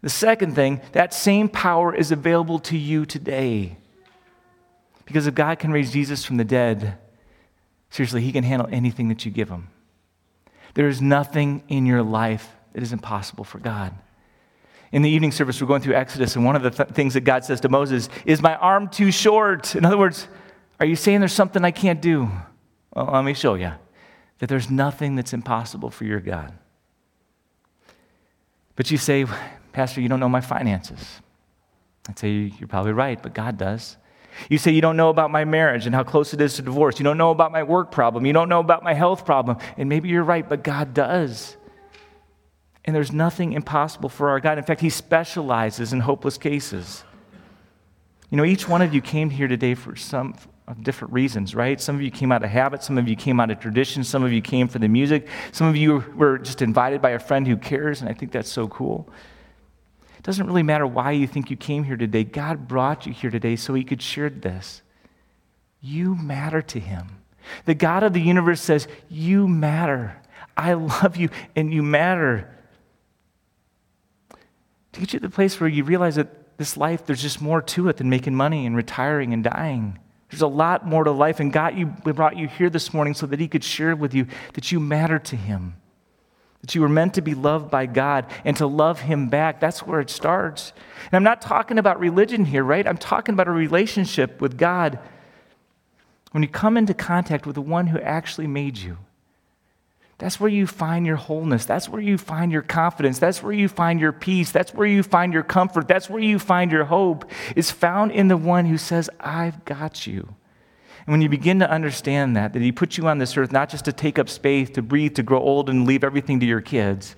The 0.01 0.09
second 0.09 0.55
thing, 0.55 0.81
that 0.91 1.13
same 1.13 1.49
power 1.49 1.93
is 1.93 2.11
available 2.11 2.59
to 2.59 2.77
you 2.77 3.05
today. 3.05 3.77
Because 5.05 5.27
if 5.27 5.35
God 5.35 5.59
can 5.59 5.71
raise 5.71 5.91
Jesus 5.91 6.23
from 6.23 6.37
the 6.37 6.45
dead, 6.45 6.97
seriously, 7.89 8.21
he 8.21 8.31
can 8.31 8.43
handle 8.43 8.67
anything 8.71 9.09
that 9.09 9.25
you 9.25 9.31
give 9.31 9.49
him. 9.49 9.69
There 10.73 10.87
is 10.87 11.01
nothing 11.01 11.63
in 11.67 11.85
your 11.85 12.03
life 12.03 12.55
that 12.73 12.83
is 12.83 12.93
impossible 12.93 13.43
for 13.43 13.59
God 13.59 13.93
in 14.93 15.01
the 15.01 15.09
evening 15.09 15.31
service, 15.31 15.59
we're 15.59 15.67
going 15.67 15.81
through 15.81 15.95
Exodus, 15.95 16.35
and 16.35 16.45
one 16.45 16.55
of 16.55 16.61
the 16.61 16.69
th- 16.69 16.89
things 16.89 17.15
that 17.15 17.21
God 17.21 17.43
says 17.43 17.59
to 17.61 17.69
Moses 17.69 18.09
is, 18.25 18.43
My 18.43 18.55
arm 18.55 18.87
too 18.87 19.11
short? 19.11 19.75
In 19.75 19.85
other 19.85 19.97
words, 19.97 20.27
are 20.79 20.85
you 20.85 20.95
saying 20.95 21.19
there's 21.19 21.33
something 21.33 21.65
I 21.65 21.71
can't 21.71 21.99
do? 21.99 22.29
Well, 22.95 23.09
let 23.11 23.25
me 23.25 23.33
show 23.33 23.55
you 23.55 23.71
that 24.37 24.49
there's 24.49 24.69
nothing 24.69 25.15
that's 25.15 25.33
impossible 25.33 25.89
for 25.89 26.05
your 26.05 26.19
God. 26.19 26.53
But 28.75 28.91
you 28.91 28.99
say, 28.99 29.25
Pastor, 29.71 29.99
you 29.99 30.09
don't 30.09 30.19
know 30.19 30.29
my 30.29 30.41
finances. 30.41 31.21
I'd 32.07 32.19
say, 32.19 32.53
You're 32.59 32.67
probably 32.67 32.93
right, 32.93 33.21
but 33.21 33.33
God 33.33 33.57
does. 33.57 33.97
You 34.47 34.59
say 34.59 34.71
you 34.71 34.81
don't 34.81 34.97
know 34.97 35.09
about 35.09 35.31
my 35.31 35.43
marriage 35.43 35.87
and 35.87 35.95
how 35.95 36.03
close 36.03 36.33
it 36.35 36.41
is 36.41 36.55
to 36.55 36.61
divorce. 36.61 36.99
You 36.99 37.03
don't 37.03 37.17
know 37.17 37.31
about 37.31 37.51
my 37.51 37.63
work 37.63 37.91
problem. 37.91 38.25
You 38.27 38.33
don't 38.33 38.49
know 38.49 38.59
about 38.59 38.83
my 38.83 38.93
health 38.93 39.25
problem. 39.25 39.57
And 39.77 39.89
maybe 39.89 40.09
you're 40.09 40.23
right, 40.23 40.47
but 40.47 40.63
God 40.63 40.93
does. 40.93 41.55
And 42.85 42.95
there's 42.95 43.11
nothing 43.11 43.53
impossible 43.53 44.09
for 44.09 44.29
our 44.29 44.39
God. 44.39 44.57
In 44.57 44.63
fact, 44.63 44.81
He 44.81 44.89
specializes 44.89 45.93
in 45.93 46.01
hopeless 46.01 46.37
cases. 46.37 47.03
You 48.29 48.37
know, 48.37 48.45
each 48.45 48.67
one 48.67 48.81
of 48.81 48.93
you 48.93 49.01
came 49.01 49.29
here 49.29 49.47
today 49.47 49.75
for 49.75 49.95
some 49.95 50.35
different 50.81 51.13
reasons, 51.13 51.53
right? 51.53 51.79
Some 51.79 51.95
of 51.95 52.01
you 52.01 52.11
came 52.11 52.31
out 52.31 52.43
of 52.43 52.49
habit, 52.49 52.83
some 52.83 52.97
of 52.97 53.07
you 53.07 53.15
came 53.15 53.39
out 53.39 53.51
of 53.51 53.59
tradition, 53.59 54.03
some 54.03 54.23
of 54.23 54.31
you 54.31 54.41
came 54.41 54.67
for 54.67 54.79
the 54.79 54.87
music, 54.87 55.27
some 55.51 55.67
of 55.67 55.75
you 55.75 56.03
were 56.15 56.37
just 56.37 56.61
invited 56.61 57.01
by 57.01 57.11
a 57.11 57.19
friend 57.19 57.47
who 57.47 57.57
cares, 57.57 58.01
and 58.01 58.09
I 58.09 58.13
think 58.13 58.31
that's 58.31 58.51
so 58.51 58.67
cool. 58.67 59.07
It 60.17 60.23
doesn't 60.23 60.47
really 60.47 60.63
matter 60.63 60.87
why 60.87 61.11
you 61.11 61.27
think 61.27 61.51
you 61.51 61.57
came 61.57 61.83
here 61.83 61.97
today. 61.97 62.23
God 62.23 62.67
brought 62.67 63.05
you 63.05 63.13
here 63.13 63.29
today 63.29 63.55
so 63.55 63.73
He 63.73 63.83
could 63.83 64.01
share 64.01 64.29
this. 64.29 64.81
You 65.81 66.15
matter 66.15 66.61
to 66.61 66.79
Him. 66.79 67.17
The 67.65 67.75
God 67.75 68.03
of 68.03 68.13
the 68.13 68.21
universe 68.21 68.61
says, 68.61 68.87
You 69.09 69.47
matter. 69.47 70.15
I 70.55 70.73
love 70.73 71.17
you, 71.17 71.29
and 71.55 71.73
you 71.73 71.83
matter 71.83 72.49
to 74.93 74.99
get 74.99 75.13
you 75.13 75.19
to 75.19 75.27
the 75.27 75.33
place 75.33 75.59
where 75.59 75.69
you 75.69 75.83
realize 75.83 76.15
that 76.15 76.57
this 76.57 76.77
life, 76.77 77.05
there's 77.05 77.21
just 77.21 77.41
more 77.41 77.61
to 77.61 77.89
it 77.89 77.97
than 77.97 78.09
making 78.09 78.35
money 78.35 78.65
and 78.65 78.75
retiring 78.75 79.33
and 79.33 79.43
dying. 79.43 79.99
There's 80.29 80.41
a 80.41 80.47
lot 80.47 80.85
more 80.85 81.03
to 81.03 81.11
life, 81.11 81.39
and 81.39 81.51
God 81.51 81.77
you, 81.77 81.87
brought 81.87 82.37
you 82.37 82.47
here 82.47 82.69
this 82.69 82.93
morning 82.93 83.13
so 83.13 83.25
that 83.27 83.39
He 83.39 83.47
could 83.47 83.63
share 83.63 83.95
with 83.95 84.13
you 84.13 84.27
that 84.53 84.71
you 84.71 84.79
matter 84.79 85.19
to 85.19 85.35
Him, 85.35 85.75
that 86.61 86.73
you 86.73 86.81
were 86.81 86.89
meant 86.89 87.15
to 87.15 87.21
be 87.21 87.33
loved 87.33 87.69
by 87.69 87.85
God 87.87 88.27
and 88.45 88.55
to 88.57 88.67
love 88.67 89.01
Him 89.01 89.29
back. 89.29 89.59
That's 89.59 89.81
where 89.81 89.99
it 89.99 90.09
starts. 90.09 90.73
And 91.05 91.13
I'm 91.13 91.23
not 91.23 91.41
talking 91.41 91.77
about 91.77 91.99
religion 91.99 92.45
here, 92.45 92.63
right? 92.63 92.87
I'm 92.87 92.97
talking 92.97 93.33
about 93.33 93.47
a 93.47 93.51
relationship 93.51 94.41
with 94.41 94.57
God. 94.57 94.99
When 96.31 96.41
you 96.41 96.49
come 96.49 96.77
into 96.77 96.93
contact 96.93 97.45
with 97.45 97.55
the 97.55 97.61
one 97.61 97.87
who 97.87 97.99
actually 97.99 98.47
made 98.47 98.77
you, 98.77 98.97
that's 100.19 100.39
where 100.39 100.49
you 100.49 100.67
find 100.67 101.05
your 101.05 101.15
wholeness. 101.15 101.65
That's 101.65 101.89
where 101.89 102.01
you 102.01 102.17
find 102.17 102.51
your 102.51 102.61
confidence. 102.61 103.19
That's 103.19 103.41
where 103.41 103.53
you 103.53 103.67
find 103.67 103.99
your 103.99 104.11
peace. 104.11 104.51
That's 104.51 104.73
where 104.73 104.87
you 104.87 105.03
find 105.03 105.33
your 105.33 105.43
comfort. 105.43 105.87
That's 105.87 106.09
where 106.09 106.21
you 106.21 106.39
find 106.39 106.71
your 106.71 106.85
hope, 106.85 107.29
is 107.55 107.71
found 107.71 108.11
in 108.11 108.27
the 108.27 108.37
one 108.37 108.65
who 108.65 108.77
says, 108.77 109.09
I've 109.19 109.65
got 109.65 110.05
you. 110.05 110.35
And 111.05 111.11
when 111.11 111.21
you 111.21 111.29
begin 111.29 111.59
to 111.59 111.69
understand 111.69 112.37
that, 112.37 112.53
that 112.53 112.61
He 112.61 112.71
put 112.71 112.97
you 112.97 113.07
on 113.07 113.17
this 113.17 113.35
earth 113.35 113.51
not 113.51 113.69
just 113.69 113.85
to 113.85 113.91
take 113.91 114.17
up 114.17 114.29
space, 114.29 114.69
to 114.71 114.81
breathe, 114.81 115.15
to 115.15 115.23
grow 115.23 115.39
old, 115.39 115.69
and 115.69 115.85
leave 115.85 116.03
everything 116.03 116.39
to 116.39 116.45
your 116.45 116.61
kids, 116.61 117.15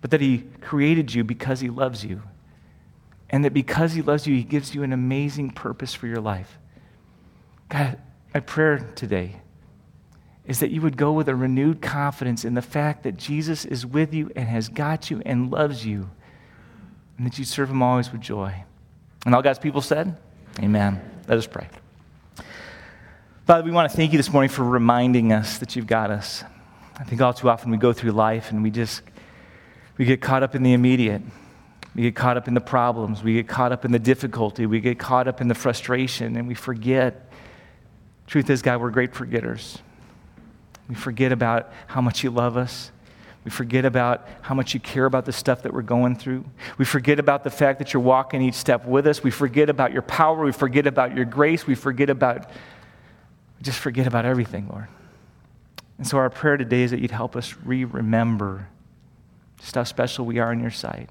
but 0.00 0.10
that 0.10 0.20
He 0.20 0.44
created 0.60 1.14
you 1.14 1.24
because 1.24 1.60
He 1.60 1.70
loves 1.70 2.04
you, 2.04 2.22
And 3.30 3.44
that 3.44 3.54
because 3.54 3.92
He 3.92 4.02
loves 4.02 4.26
you, 4.26 4.34
He 4.34 4.42
gives 4.42 4.74
you 4.74 4.82
an 4.82 4.92
amazing 4.92 5.50
purpose 5.50 5.94
for 5.94 6.08
your 6.08 6.20
life. 6.20 6.58
God, 7.68 7.98
my 8.34 8.40
prayer 8.40 8.78
today 8.96 9.36
is 10.46 10.60
that 10.60 10.70
you 10.70 10.80
would 10.80 10.96
go 10.96 11.12
with 11.12 11.28
a 11.28 11.34
renewed 11.34 11.80
confidence 11.82 12.44
in 12.44 12.54
the 12.54 12.62
fact 12.62 13.02
that 13.02 13.16
Jesus 13.16 13.64
is 13.64 13.86
with 13.86 14.12
you 14.14 14.30
and 14.34 14.48
has 14.48 14.68
got 14.68 15.10
you 15.10 15.22
and 15.24 15.50
loves 15.50 15.84
you, 15.84 16.10
and 17.18 17.26
that 17.26 17.38
you 17.38 17.44
serve 17.44 17.70
Him 17.70 17.82
always 17.82 18.10
with 18.10 18.20
joy. 18.20 18.64
And 19.26 19.34
all 19.34 19.42
God's 19.42 19.58
people 19.58 19.80
said, 19.80 20.16
Amen. 20.58 21.00
Let 21.28 21.38
us 21.38 21.46
pray. 21.46 21.68
Father, 23.46 23.62
we 23.62 23.70
want 23.70 23.90
to 23.90 23.96
thank 23.96 24.12
you 24.12 24.18
this 24.18 24.32
morning 24.32 24.48
for 24.48 24.64
reminding 24.64 25.32
us 25.32 25.58
that 25.58 25.76
you've 25.76 25.86
got 25.86 26.10
us. 26.10 26.44
I 26.96 27.04
think 27.04 27.20
all 27.20 27.32
too 27.32 27.48
often 27.48 27.70
we 27.70 27.76
go 27.76 27.92
through 27.92 28.12
life 28.12 28.50
and 28.50 28.62
we 28.62 28.70
just 28.70 29.02
we 29.96 30.04
get 30.04 30.20
caught 30.20 30.42
up 30.42 30.54
in 30.54 30.62
the 30.62 30.72
immediate. 30.72 31.22
We 31.94 32.02
get 32.02 32.14
caught 32.14 32.36
up 32.36 32.48
in 32.48 32.54
the 32.54 32.60
problems. 32.60 33.22
We 33.22 33.34
get 33.34 33.48
caught 33.48 33.72
up 33.72 33.84
in 33.84 33.92
the 33.92 33.98
difficulty. 33.98 34.66
We 34.66 34.80
get 34.80 34.98
caught 34.98 35.28
up 35.28 35.40
in 35.40 35.48
the 35.48 35.54
frustration 35.54 36.36
and 36.36 36.46
we 36.46 36.54
forget. 36.54 37.30
Truth 38.26 38.48
is, 38.50 38.62
God, 38.62 38.80
we're 38.80 38.90
great 38.90 39.14
forgetters. 39.14 39.78
We 40.90 40.96
forget 40.96 41.30
about 41.30 41.72
how 41.86 42.00
much 42.00 42.24
you 42.24 42.30
love 42.30 42.56
us. 42.56 42.90
We 43.44 43.50
forget 43.52 43.84
about 43.84 44.26
how 44.42 44.56
much 44.56 44.74
you 44.74 44.80
care 44.80 45.04
about 45.04 45.24
the 45.24 45.32
stuff 45.32 45.62
that 45.62 45.72
we're 45.72 45.82
going 45.82 46.16
through. 46.16 46.44
We 46.78 46.84
forget 46.84 47.20
about 47.20 47.44
the 47.44 47.50
fact 47.50 47.78
that 47.78 47.94
you're 47.94 48.02
walking 48.02 48.42
each 48.42 48.54
step 48.54 48.84
with 48.84 49.06
us. 49.06 49.22
We 49.22 49.30
forget 49.30 49.70
about 49.70 49.92
your 49.92 50.02
power. 50.02 50.44
We 50.44 50.50
forget 50.50 50.88
about 50.88 51.14
your 51.14 51.24
grace. 51.24 51.64
We 51.64 51.76
forget 51.76 52.10
about, 52.10 52.50
we 52.50 53.62
just 53.62 53.78
forget 53.78 54.08
about 54.08 54.24
everything, 54.24 54.68
Lord. 54.68 54.88
And 55.96 56.06
so 56.08 56.18
our 56.18 56.28
prayer 56.28 56.56
today 56.56 56.82
is 56.82 56.90
that 56.90 56.98
you'd 56.98 57.12
help 57.12 57.36
us 57.36 57.54
re 57.64 57.84
remember 57.84 58.66
just 59.60 59.76
how 59.76 59.84
special 59.84 60.26
we 60.26 60.40
are 60.40 60.52
in 60.52 60.58
your 60.58 60.72
sight. 60.72 61.08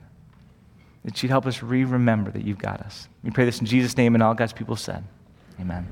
That 1.06 1.24
you'd 1.24 1.30
help 1.30 1.46
us 1.46 1.64
re 1.64 1.86
remember 1.86 2.32
that 2.32 2.44
you've 2.44 2.58
got 2.58 2.82
us. 2.82 3.08
We 3.24 3.32
pray 3.32 3.46
this 3.46 3.62
in 3.62 3.66
Jesus' 3.66 3.96
name, 3.96 4.14
and 4.14 4.22
all 4.22 4.34
God's 4.34 4.52
people 4.52 4.76
said, 4.76 5.06
Amen. 5.58 5.88